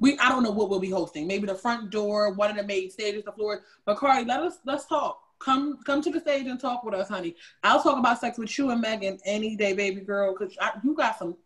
[0.00, 1.26] We I don't know what we'll be hosting.
[1.26, 3.62] Maybe the front door, one of the main stages, the floor.
[3.84, 5.22] But Cardi, let us let's talk.
[5.38, 7.36] Come come to the stage and talk with us, honey.
[7.62, 11.18] I'll talk about sex with you and Megan any day, baby girl, because you got
[11.18, 11.36] some.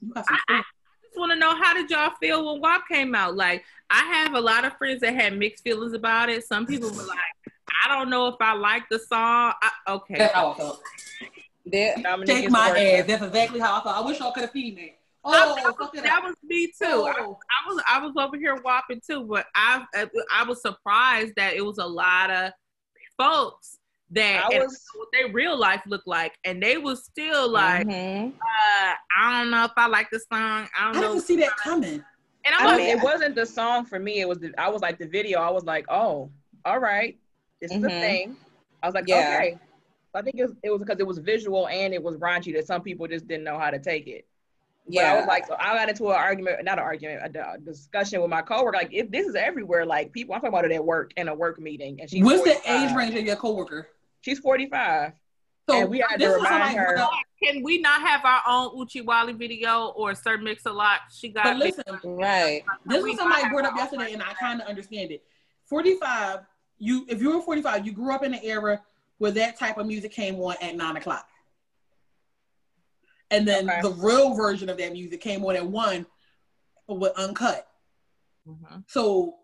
[0.00, 0.38] You got some.
[0.48, 0.62] I-
[1.08, 3.34] just want to know how did y'all feel when WAP came out?
[3.34, 6.44] Like, I have a lot of friends that had mixed feelings about it.
[6.44, 7.18] Some people were like,
[7.84, 9.54] I don't know if I like the song.
[9.62, 10.18] I, okay.
[10.18, 10.82] That's how I felt.
[11.64, 13.06] There, Take my ass.
[13.06, 13.96] That's exactly how I felt.
[13.96, 14.96] I wish y'all could have seen me.
[15.24, 16.84] I- Oh, that, fuck was, that was me too.
[17.06, 17.38] I, Oh.
[17.50, 19.84] I was I was over here whopping too, but I
[20.32, 22.52] I was surprised that it was a lot of
[23.16, 23.78] folks
[24.10, 28.32] that I was- what their real life looked like, and they was still like, Mhm.
[28.32, 30.30] uh, I don't know if I like the song.
[30.32, 31.12] I I don't know.
[31.12, 32.02] didn't see that coming.
[32.44, 34.20] And I'm I like, mean, it wasn't the song for me.
[34.20, 35.40] It was the, I was like the video.
[35.40, 36.30] I was like, oh,
[36.64, 37.18] all right.
[37.60, 38.00] This is a Mhm.
[38.00, 38.36] thing.
[38.82, 39.34] I was like, Yeah.
[39.36, 39.58] okay.
[40.14, 42.66] I think it was, it was because it was visual and it was raunchy that
[42.66, 44.26] some people just didn't know how to take it.
[44.92, 47.58] But I was like, so I got into an argument, not an argument, a, a
[47.58, 48.76] discussion with my coworker.
[48.76, 51.34] Like, if this is everywhere, like people, I'm talking about it at work in a
[51.34, 53.88] work meeting, and she's What's the age range of your coworker?
[54.22, 55.12] She's 45.
[55.68, 58.00] So And we had to this is remind somebody her- brought up- Can we not
[58.00, 61.00] have our own Uchi Wally video or Sir Mix a Lot?
[61.14, 62.62] She got But listen, right.
[62.86, 65.22] this We was somebody brought up yesterday, and I kind of understand it.
[65.66, 66.40] Forty-five,
[66.78, 68.80] you if you were forty-five, you grew up in an era
[69.18, 71.28] where that type of music came on at nine o'clock,
[73.30, 73.82] and then Okay.
[73.82, 76.06] the real version of that music came on at one,
[76.86, 77.68] with uncut.
[78.46, 78.84] Mhm.
[78.88, 79.36] So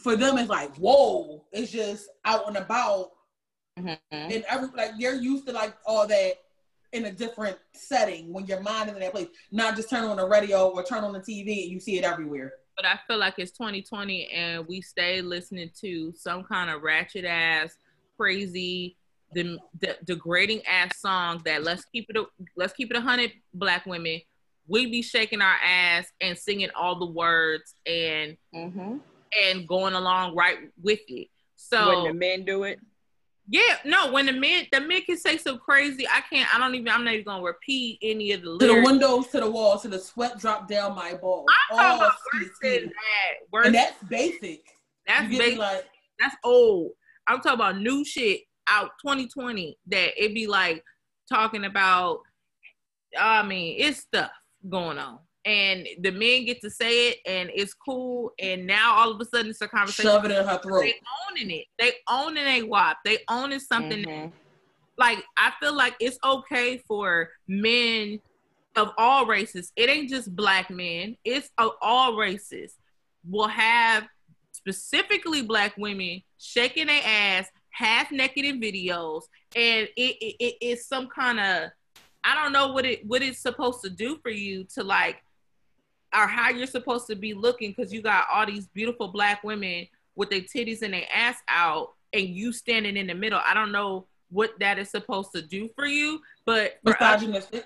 [0.00, 3.12] for them, it's like whoa, it's just out and about,
[3.78, 3.98] Mhm.
[4.10, 6.34] and every like they're used to like all that
[6.92, 9.28] in a different setting when your mind is in that place.
[9.50, 12.04] Not just turn on the radio or turn on the TV and you see it
[12.04, 12.52] everywhere.
[12.76, 17.24] But I feel like it's 2020 and we stay listening to some kind of ratchet
[17.24, 17.76] ass,
[18.16, 18.96] crazy,
[19.34, 22.24] de- de- degrading ass song that let's keep it a,
[22.56, 24.20] let's keep it a hundred black women.
[24.66, 29.00] We be shaking our ass and singing all the words and Mhm.
[29.42, 31.28] and going along right with it.
[31.56, 32.78] So when the men do it.
[33.46, 36.74] Yeah, no, when the men the men can say so crazy, I can't I don't
[36.74, 38.74] even I'm not even gonna repeat any of the lyrics.
[38.74, 41.46] to the windows, to the walls, to the sweat drop down my balls.
[41.70, 43.34] I'm talking about All worse than that.
[43.52, 44.64] Worse, And that's basic.
[45.06, 45.86] that's basic, like
[46.18, 46.92] that's old.
[47.26, 50.82] I'm talking about new shit out 2020 that it be like
[51.28, 52.20] talking about
[53.18, 54.30] I mean, it's stuff
[54.68, 55.20] going on.
[55.44, 58.32] And the men get to say it and it's cool.
[58.40, 60.10] And now all of a sudden it's a conversation.
[60.10, 60.80] shove it in her throat.
[60.80, 60.94] They
[61.30, 61.66] owning it.
[61.78, 62.96] They owning a WAP.
[63.04, 64.32] They owning something that Mhm.
[64.96, 68.20] like I feel like it's okay for men
[68.74, 69.70] of all races.
[69.76, 71.16] It ain't just black men.
[71.24, 72.74] It's of all races
[73.28, 74.08] will have
[74.52, 79.22] specifically black women shaking their ass half naked in videos,
[79.56, 81.70] and it, it, it it's some kind of
[82.22, 85.22] I don't know what it what it's supposed to do for you to like
[86.16, 89.86] or how you're supposed to be looking because you got all these beautiful black women
[90.14, 93.40] with their titties and their ass out and you standing in the middle.
[93.44, 97.64] I don't know what that is supposed to do for you, but for us, Misogynistic.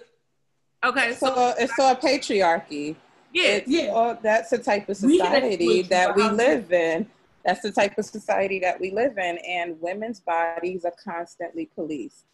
[0.82, 2.96] okay, so it's So a patriarchy.
[3.34, 3.88] yeah, It's Yeah.
[3.88, 7.06] all, that's the type of society exploit you that we live in.
[7.49, 12.26] That's the type of society that we live in, and women's bodies are constantly policed.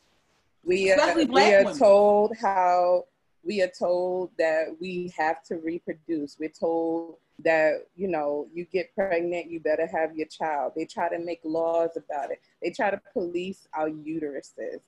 [0.64, 1.78] We are, we are women.
[1.78, 3.04] told how
[3.44, 6.36] we are told that we have to reproduce.
[6.36, 10.72] We're told that you know you get pregnant, you better have your child.
[10.74, 12.40] They try to make laws about it.
[12.60, 14.80] They try to police our uteruses.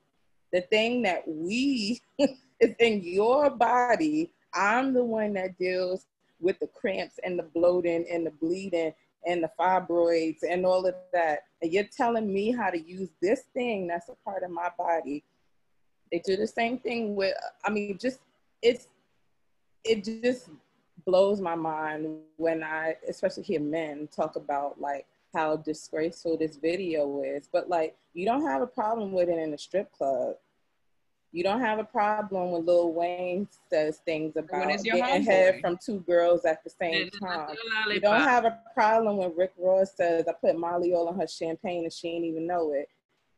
[0.53, 4.33] The thing that we is in your body.
[4.53, 6.07] I'm the one that deals
[6.41, 8.93] with the cramps and the bloating and the bleeding
[9.27, 11.41] and the fibroids and all of that.
[11.61, 15.25] And you're telling me how to use this thing that's a part of my body.
[16.13, 18.21] They do the same thing with, I mean, just,
[18.63, 18.87] it's,
[19.85, 20.49] it just
[21.05, 27.23] blows my mind when I, especially hear men talk about like how disgraceful this video
[27.23, 27.49] is.
[27.53, 30.37] But like, you don't have a problem with it in a strip club.
[31.37, 35.25] You don't have a problem when Lil Wayne says things about getting homeboy.
[35.27, 37.55] head from two girls at the same time.
[37.91, 41.27] You don't have a problem when Rick Ross says, I put Molly all on her
[41.27, 42.89] champagne and she ain't even know it.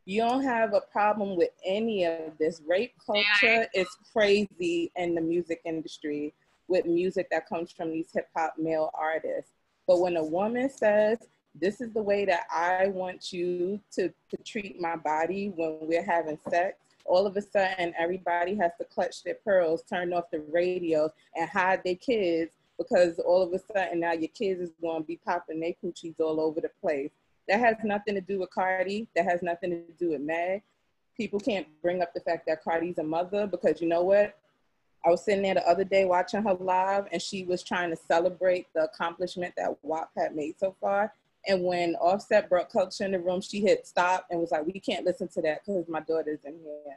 [0.04, 2.62] You don't have a problem with any of this.
[2.68, 6.32] Rape culture is crazy in the music industry
[6.68, 9.50] with music that comes from these hip hop male artists.
[9.88, 11.18] But when a woman says,
[11.52, 16.04] this is the way that I want you to, to treat my body when we're
[16.04, 16.76] having sex,
[17.08, 21.48] all of a sudden everybody has to clutch their pearls, turn off the radios, and
[21.48, 25.18] hide their kids because all of a sudden now your kids is going to be
[25.24, 27.10] popping their coochies all over the place.
[27.48, 29.08] That has nothing to do with Cardi.
[29.16, 30.62] That has nothing to do with Meg.
[31.16, 34.38] People can't bring up the fact that Cardi's a mother because you know what?
[35.04, 37.96] I was sitting there the other day watching her live and she was trying to
[37.96, 41.14] celebrate the accomplishment that WAP had made so far.
[41.46, 44.80] And when Offset brought Kulture in the room, she hit stop and was like, we
[44.80, 46.96] can't listen to that because my daughter's in here.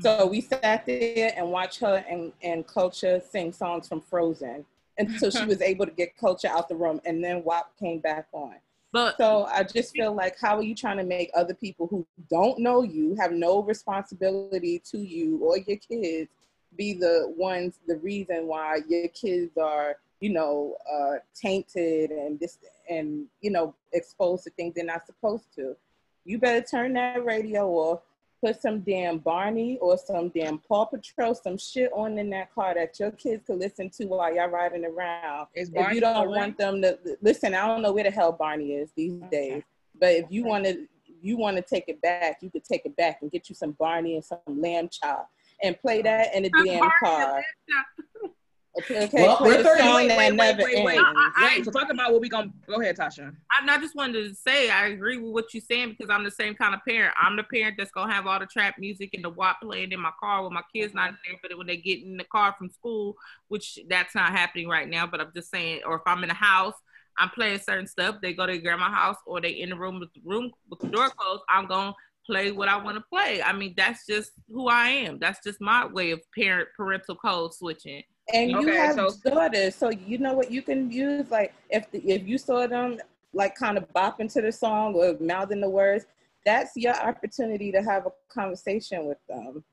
[0.00, 4.64] So we sat there and watched her and, and Kulture sing songs from Frozen
[4.96, 7.00] until she was able to get Kulture out the room.
[7.04, 8.56] And then WAP came back on.
[8.92, 12.06] But So I just feel like, how are you trying to make other people who
[12.30, 16.30] don't know you, have no responsibility to you or your kids,
[16.76, 22.58] be the ones, the reason why your kids are, you know, uh, tainted and this,
[22.88, 25.76] and you know, exposed to things they're not supposed to?
[26.24, 28.00] You better turn that radio off.
[28.44, 32.72] Put some damn Barney or some damn Paw Patrol, some shit on in that car
[32.74, 36.56] that your kids could listen to while y'all riding around Is if you don't want
[36.56, 39.28] them to listen, I don't know where the hell Barney is these Okay.
[39.30, 39.62] days.
[39.98, 40.86] But if you want to
[41.20, 43.72] you want to take it back, you could take it back and get you some
[43.72, 45.28] Barney and some lamb chop
[45.62, 47.42] and play that in the damn car.
[48.76, 49.22] Okay, okay.
[49.22, 50.98] Well, we're the 30 song wait, that wait, wait, never wait, wait.
[50.98, 51.08] ends.
[51.36, 53.34] I- Wait, so talk about what we gonna go ahead, Tasha.
[53.50, 56.30] I, I just wanted to say I agree with what you're saying because I'm the
[56.30, 57.14] same kind of parent.
[57.20, 60.00] I'm the parent that's gonna have all the trap music and the WAP playing in
[60.00, 62.54] my car when my kids not in there, but when they get in the car
[62.56, 63.16] from school,
[63.48, 65.06] which that's not happening right now.
[65.06, 66.74] But I'm just saying, or if I'm in a house,
[67.18, 68.16] I'm playing certain stuff.
[68.22, 70.80] They go to their grandma's house or they in the room with the room with
[70.80, 71.42] the door closed.
[71.48, 71.94] I'm gonna
[72.26, 73.42] play what I want to play.
[73.42, 75.18] I mean, that's just who I am.
[75.18, 78.02] That's just my way of parent parental code switching.
[78.34, 81.30] And you Okay, have so- daughters, so you know what you can use.
[81.30, 82.98] Like if the, if you saw them
[83.32, 86.06] like kind of bopping to the song or mouthing the words,
[86.44, 89.64] that's your opportunity to have a conversation with them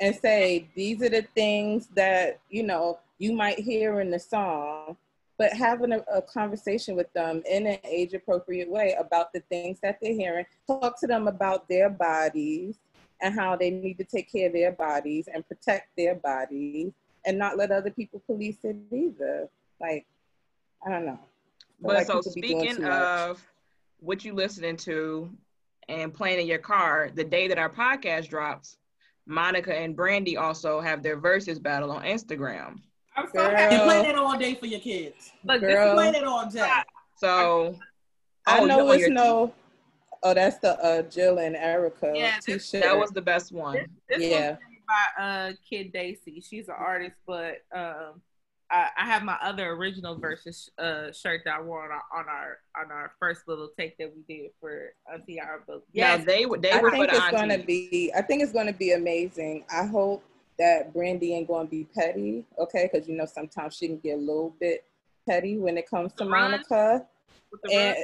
[0.00, 4.96] and say these are the things that you know you might hear in the song,
[5.38, 9.78] but having a, a conversation with them in an age appropriate way about the things
[9.82, 10.44] that they're hearing.
[10.66, 12.76] Talk to them about their bodies
[13.20, 16.92] and how they need to take care of their bodies and protect their bodies
[17.24, 19.48] and not let other people police it either.
[19.80, 20.06] Like,
[20.84, 21.18] I don't know.
[21.20, 23.44] I But like so people be doing speaking of
[24.00, 25.30] what you listening to
[25.88, 28.76] and playing in your car, the day that our podcast drops,
[29.26, 32.80] Monica and Brandy also have their Verzuz battle on Instagram.
[33.16, 33.50] I'm so Girl.
[33.50, 33.74] happy.
[33.76, 35.32] And play that all day for your kids.
[35.44, 35.94] Look, this Girl.
[35.94, 36.68] Play that all day.
[37.16, 37.78] So
[38.46, 39.52] I oh, know it's your- no.
[40.24, 43.86] Oh, that's the uh, Jill and Erykah Yeah, this- that was the best one.
[44.08, 44.50] This Yeah.
[44.52, 46.40] was made by uh Kid Daisy.
[46.40, 48.20] She's an artist, but um
[48.70, 52.28] I, I have my other original Verzuz uh shirt that I wore on our on
[52.28, 55.84] our on our first little take that we did for Auntie Our book.
[55.92, 58.12] Yeah, they were they I were for think the it's going to be.
[58.16, 59.64] I think it's going to be amazing.
[59.70, 60.24] I hope
[60.58, 62.88] that Brandy ain't going to be petty, okay?
[62.90, 64.84] Because you know sometimes she can get a little bit
[65.28, 66.50] petty when it comes to The run?
[66.52, 67.06] Monica.
[67.70, 67.96] And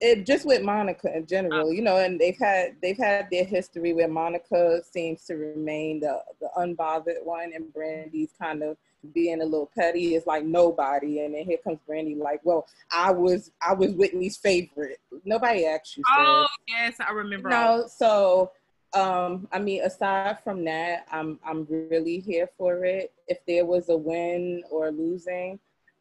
[0.00, 1.26] it just with Monica in Uh.
[1.26, 6.00] general, you know, and they've had they've had their history where Monica seems to remain
[6.00, 8.76] the the unbothered one, and Brandy's kind of
[9.12, 10.14] being a little petty.
[10.14, 14.36] is like nobody, and then here comes Brandy, like, well, I was I was Whitney's
[14.36, 14.98] favorite.
[15.24, 16.02] Nobody asked you.
[16.08, 17.48] Oh yes, I remember.
[17.48, 18.50] No, so
[18.94, 23.12] um, I mean, aside from that, I'm I'm really here for it.
[23.28, 25.58] If there was a win or losing,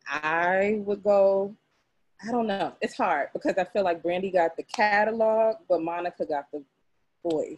[0.08, 1.54] I would go.
[2.24, 2.74] I don't know.
[2.82, 6.64] It's hard because I feel like Brandy got the catalog, but Monica got the
[7.24, 7.58] voice.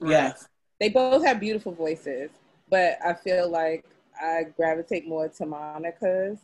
[0.00, 0.48] Yes.
[0.80, 2.30] They both have beautiful voices,
[2.68, 3.84] but I feel like
[4.20, 6.38] I gravitate more to Monica's.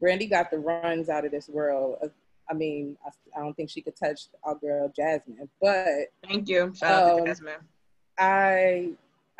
[0.00, 1.96] Brandy got the runs out of this world.
[2.02, 2.08] Uh,
[2.48, 5.86] I mean, I, I don't think she could touch our girl Jazmine, but
[6.26, 6.72] Thank you.
[6.76, 7.62] Shout out to Um, Jazmine.
[8.18, 8.90] I,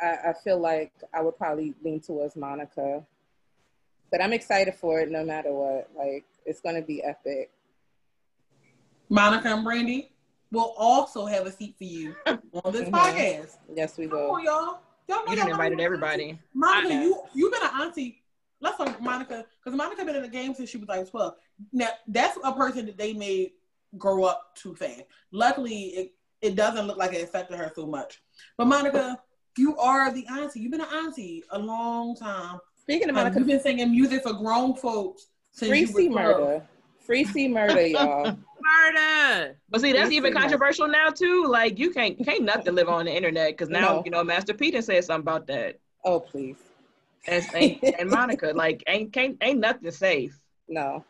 [0.01, 3.05] I I feel like I would probably lean towards Monica,
[4.11, 5.89] but I'm excited for it no matter what.
[5.95, 7.51] Like it's gonna be epic.
[9.09, 10.11] Monica and Brandy
[10.51, 12.91] will also have a seat for you on this Mhm.
[12.91, 13.57] podcast.
[13.73, 14.31] Yes, we Come will.
[14.31, 14.79] on, y'all.
[15.07, 16.39] Y'all know You done invited everybody.
[16.53, 18.23] Monica, you you've been an auntie.
[18.59, 21.35] Let's talk Monica, because Monica been in the game since she was like twelve.
[21.73, 23.53] Now that's a person that they made
[23.97, 25.03] grow up too fast.
[25.31, 28.21] Luckily, it, it doesn't look like it affected her so much.
[28.57, 29.21] But Monica,
[29.57, 30.61] you are the auntie.
[30.61, 32.59] You've been an auntie a long time.
[32.77, 36.63] Speaking of Um, Monica, you've been singing music for grown folks since free C-Murder,
[36.99, 38.25] free C-Murder, y'all.
[38.61, 39.57] Murder.
[39.69, 40.41] But see, that's Yes, even we know.
[40.41, 41.45] controversial now too.
[41.47, 44.03] Like you can't you can't nothing live on the internet because now No.
[44.05, 45.79] you know Master P done said something about that.
[46.05, 46.57] Oh please,
[47.27, 51.03] And, and, and Monica, like ain't can't ain't nothing safe no.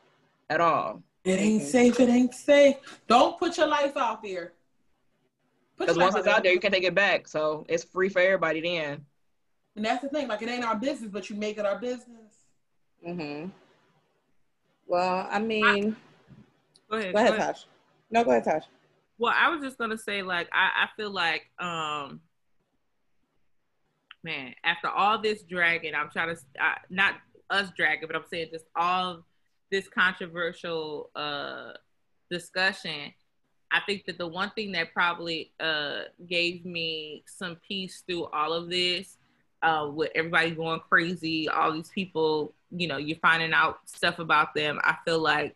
[0.49, 1.03] at all.
[1.24, 1.99] It ain't safe.
[1.99, 2.78] It ain't safe.
[3.07, 4.53] Don't put your life out there.
[5.78, 7.28] Because once it's out there, you can't take it back.
[7.28, 9.06] So it's free for everybody then.
[9.76, 10.28] And that's the thing.
[10.28, 12.34] Like it ain't our business, but you make it our business.
[13.06, 13.45] hmm
[14.91, 15.95] Well, I mean,
[16.89, 17.13] Go ahead.
[17.13, 17.65] go ahead, Tosh.
[18.11, 18.63] No, go ahead, Tosh.
[19.18, 22.19] Well, I was just gonna say, like, I, I feel like, um,
[24.22, 27.15] man, after all this dragging, I'm trying to uh, not
[27.49, 29.23] us dragging, but I'm saying just all
[29.72, 31.72] this controversial uh
[32.30, 33.13] discussion.
[33.72, 38.51] I think that the one thing that probably uh gave me some peace through all
[38.51, 39.15] of this,
[39.63, 44.53] uh, with everybody going crazy, all these people, you know, you're finding out stuff about
[44.53, 44.80] them.
[44.84, 45.56] I feel like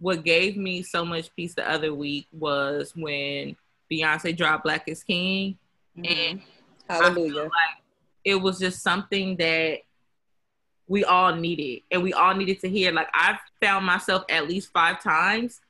[0.00, 3.56] what gave me so much peace the other week was when
[3.90, 5.58] Beyonce dropped Black is King.
[5.96, 6.12] Mm-hmm.
[6.12, 6.42] And
[6.88, 7.48] Hallelujah.
[8.24, 9.80] it was just something that
[10.86, 12.92] we all needed and we all needed to hear.
[12.92, 15.60] Like I've found myself at least five times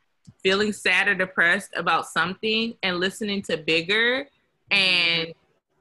[0.42, 4.28] feeling sad or depressed about something and listening to bigger
[4.70, 5.34] and mm-hmm.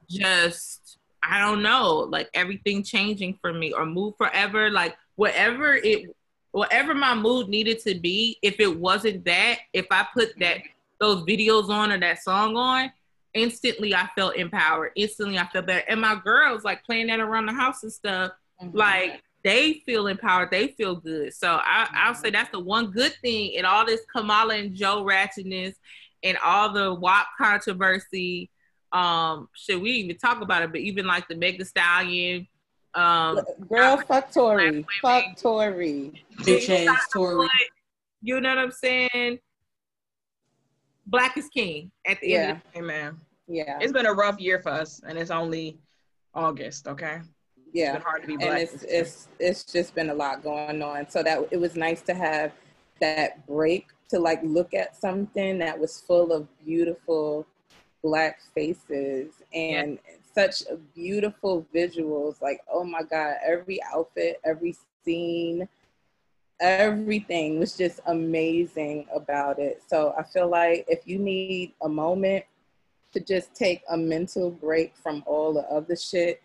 [0.08, 6.14] just I don't know, like everything changing for me or move forever, like whatever it
[6.52, 10.58] whatever my mood needed to be, if it wasn't that, if I put that
[11.00, 12.90] those videos on or that song on,
[13.34, 14.92] instantly I felt empowered.
[14.96, 15.84] Instantly I felt better.
[15.88, 18.76] And my girls like playing that around the house and stuff, mm-hmm.
[18.76, 20.50] like they feel empowered.
[20.50, 21.32] They feel good.
[21.34, 25.04] So I, I'll say that's the one good thing in all this Kamala and Joe
[25.04, 25.74] ratchetness
[26.22, 28.50] and all the WAP controversy.
[28.92, 30.72] Um, should we even talk about it?
[30.72, 32.46] But even like the Meg Stallion,
[32.94, 37.48] um, girl, fuck Tory, fuck Tory, bitch ass Tory.
[38.22, 39.38] You know what I'm saying?
[41.06, 42.38] Black is king at the yeah.
[42.38, 42.62] end.
[42.74, 43.20] Of Amen.
[43.46, 45.78] Yeah, it's been a rough year for us, and it's only
[46.34, 46.88] August.
[46.88, 47.20] Okay.
[47.72, 48.48] Yeah, it's hard to be black.
[48.48, 51.08] And it's it's it's just been a lot going on.
[51.08, 52.52] So that it was nice to have
[53.00, 57.46] that break to like look at something that was full of beautiful
[58.02, 59.98] black faces and
[60.34, 60.62] such
[60.94, 62.40] beautiful visuals.
[62.40, 65.68] Like, oh my God, every outfit, every scene,
[66.60, 69.82] everything was just amazing about it.
[69.86, 72.44] So I feel like if you need a moment
[73.12, 76.42] to just take a mental break from all the other shit,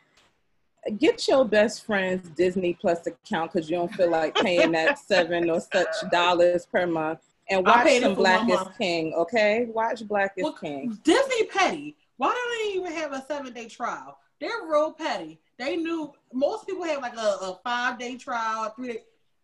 [0.97, 5.49] get your best friend's Disney Plus account because you don't feel like paying that seven
[5.49, 7.19] or such dollars per month.
[7.49, 9.65] And watch some Black is King, okay?
[9.65, 10.97] Watch Black is well, King.
[11.03, 11.95] Disney petty.
[12.17, 14.17] Why don't they even have a seven day trial?
[14.39, 15.39] They're real petty.
[15.59, 18.99] They knew most people have like a, a five day trial, a three day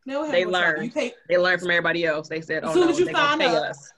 [0.06, 0.84] they learn.
[0.84, 2.28] You pay, they learn from everybody else.
[2.28, 3.94] They said, "Oh as soon no, as you they sign up, us.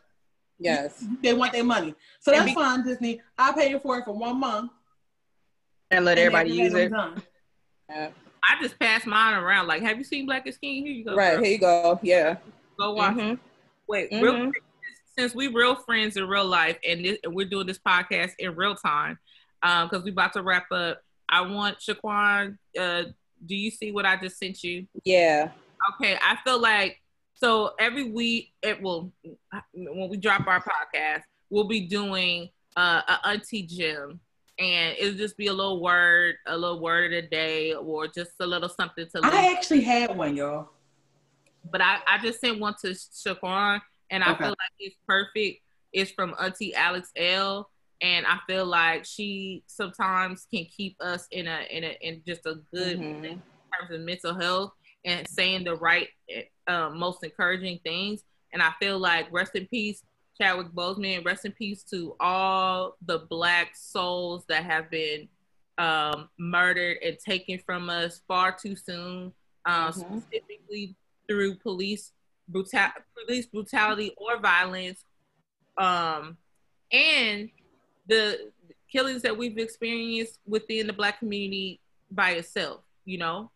[0.59, 1.95] Yes, they want their money.
[2.19, 3.21] So that's be, fine, Disney.
[3.37, 4.71] I pay you for it for one month
[5.89, 6.91] and let and everybody use it.
[7.89, 8.09] Yeah.
[8.43, 9.67] I just pass mine around.
[9.67, 10.85] Like, have you seen Black is King?
[10.85, 11.15] Here you go.
[11.15, 11.43] Right, girl.
[11.43, 11.99] here you go.
[12.01, 12.37] Yeah.
[12.79, 13.15] Go watch.
[13.15, 13.33] Mm-hmm.
[13.91, 14.23] Wait, mm-hmm.
[14.23, 14.51] real
[15.19, 18.55] since we real friends in real life, and, this, and we're doing this podcast in
[18.55, 19.19] real time,
[19.61, 21.01] because um, we about to wrap up.
[21.27, 22.57] I want Shaquan.
[22.79, 23.03] Uh,
[23.45, 24.87] do you see what I just sent you?
[25.03, 25.49] Yeah.
[25.95, 27.01] Okay, I feel like
[27.33, 29.11] so every week it will
[29.73, 34.21] when we drop our podcast, we'll be doing uh, a auntie gym,
[34.57, 38.31] and it'll just be a little word, a little word of the day, or just
[38.39, 39.19] a little something to.
[39.21, 40.69] I actually had one, y'all.
[41.71, 44.43] But I, I just sent one to Shaquan, and I okay.
[44.43, 45.61] feel like it's perfect.
[45.93, 47.69] It's from Auntie Alex Elle,
[48.01, 52.45] and I feel like she sometimes can keep us in a in a in just
[52.45, 53.25] a good mm-hmm.
[53.25, 53.41] in
[53.79, 54.73] terms of mental health
[55.05, 56.09] and saying the right,
[56.67, 58.23] um, most encouraging things.
[58.53, 60.03] And I feel like rest in peace,
[60.39, 61.25] Chadwick Boseman.
[61.25, 65.27] Rest in peace to all the black souls that have been
[65.77, 69.33] um, murdered and taken from us far too soon,
[69.65, 70.19] uh, mm-hmm.
[70.19, 70.95] specifically
[71.31, 72.11] through police
[72.49, 75.05] brutal police brutality or violence,
[75.77, 76.37] um,
[76.91, 77.49] and
[78.07, 78.51] the
[78.91, 81.79] killings that we've experienced within the black community
[82.11, 82.81] by itself.
[83.05, 83.51] You know,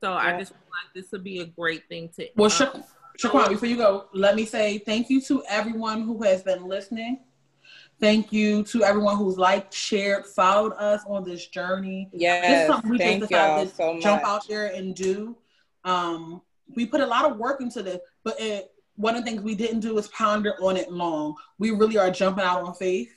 [0.00, 0.18] so yeah.
[0.18, 2.28] I just feel like this would be a great thing to.
[2.36, 2.84] Well, um,
[3.18, 7.20] Shaquan, before you go, let me say thank you to everyone who has been listening.
[7.98, 12.10] Thank you to everyone who's liked, shared, followed us on this journey.
[12.12, 15.34] Yes, this is something we just decided to so jump out there and do.
[15.82, 16.42] Um,
[16.74, 19.54] we put a lot of work into this, but it, one of the things we
[19.54, 21.34] didn't do is ponder on it long.
[21.58, 23.12] We really are jumping out on faith.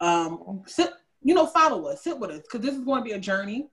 [0.00, 0.90] Um, sit,
[1.22, 3.68] you know, follow us, sit with us, because this is going to be a journey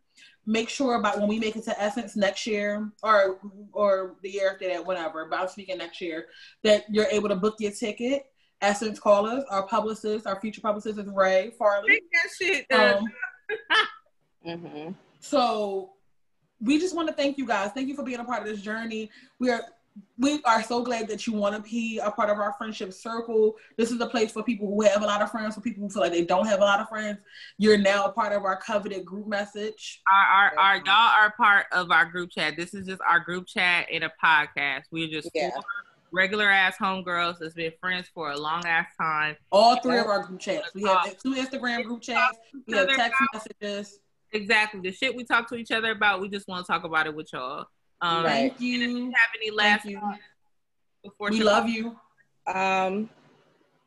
[0.46, 3.40] make sure about when we make it to Essence next year or
[3.74, 5.28] or the year after that, whatever.
[5.30, 6.28] But I'm speaking next year
[6.64, 8.26] that you're able to book your ticket.
[8.62, 12.02] Essence callers, our publicist, our future publicist is Ray Farley.
[12.14, 12.72] that shit.
[12.72, 13.06] Um,
[14.48, 14.92] mm-hmm.
[15.20, 15.94] So
[16.62, 17.72] we just want to thank you guys.
[17.72, 19.10] Thank you for being a part of this journey.
[19.40, 19.64] We are
[20.18, 23.56] we are so glad that you want to be a part of our friendship circle.
[23.78, 25.90] This is a place for people who have a lot of friends, for people who
[25.90, 27.20] feel like they don't have a lot of friends.
[27.58, 30.02] You're now a part of our coveted group message.
[30.12, 30.86] Our, our, our y'all
[31.20, 32.56] are part of our group chat.
[32.56, 34.84] This is just our group chat in a podcast.
[34.92, 35.50] We're just yeah.
[36.12, 39.36] regular ass homegirls that's been friends for a long ass time.
[39.52, 40.74] All three of our group chats.
[40.74, 42.38] We have uh, two Instagram group chats.
[42.66, 44.00] We have text messages.
[44.34, 44.80] Exactly.
[44.80, 47.16] The shit we talk to each other about, we just want to talk about it
[47.16, 47.66] with y'all.
[48.02, 49.06] Um, Thank you.
[49.06, 50.02] have any last you.
[51.04, 51.96] before we love you.
[52.48, 53.10] Um,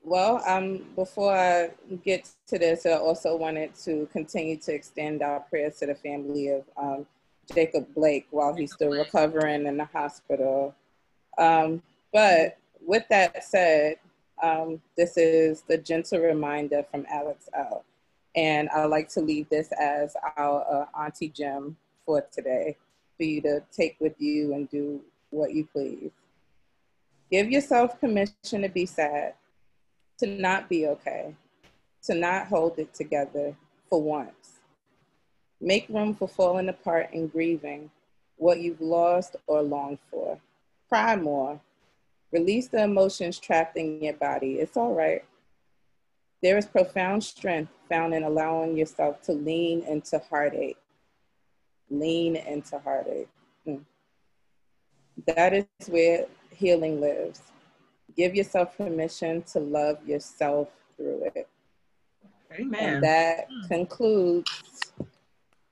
[0.02, 1.70] well, um, before I
[2.04, 6.48] get to this, I also wanted to continue to extend our prayers to the family
[6.48, 7.06] of um,
[7.52, 10.74] Jacob Blake while he's still recovering in the hospital.
[11.38, 13.96] Um, but with that said,
[14.42, 17.84] um, this is the gentle reminder from Alex Elle.
[18.36, 22.76] And I like to leave this as our uh, Auntie Jim for today
[23.16, 25.00] for you to take with you and do
[25.30, 26.10] what you please.
[27.30, 29.34] Give yourself permission to be sad,
[30.18, 31.34] to not be okay,
[32.04, 33.56] to not hold it together
[33.88, 34.60] for once.
[35.60, 37.90] Make room for falling apart and grieving
[38.36, 40.38] what you've lost or longed for.
[40.88, 41.60] Cry more.
[42.32, 44.54] Release the emotions trapped in your body.
[44.54, 45.24] It's all right.
[46.44, 50.76] There is profound strength found in allowing yourself to lean into heartache.
[51.88, 53.30] Lean into heartache.
[53.66, 53.80] Mm.
[55.26, 57.40] That is where healing lives.
[58.14, 60.68] Give yourself permission to love yourself
[60.98, 61.48] through it.
[62.52, 62.94] Amen.
[62.96, 64.92] And that concludes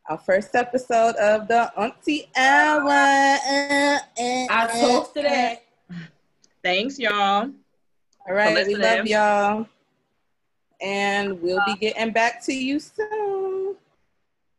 [0.08, 2.88] our first episode of the Auntie Hour.
[2.88, 5.64] I toast to that.
[6.64, 7.50] Thanks, y'all.
[8.26, 9.66] All right, we love y'all.
[10.82, 13.76] And we'll be getting back to you soon.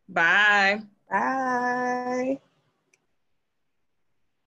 [0.08, 0.82] Bye.
[1.10, 2.40] Bye.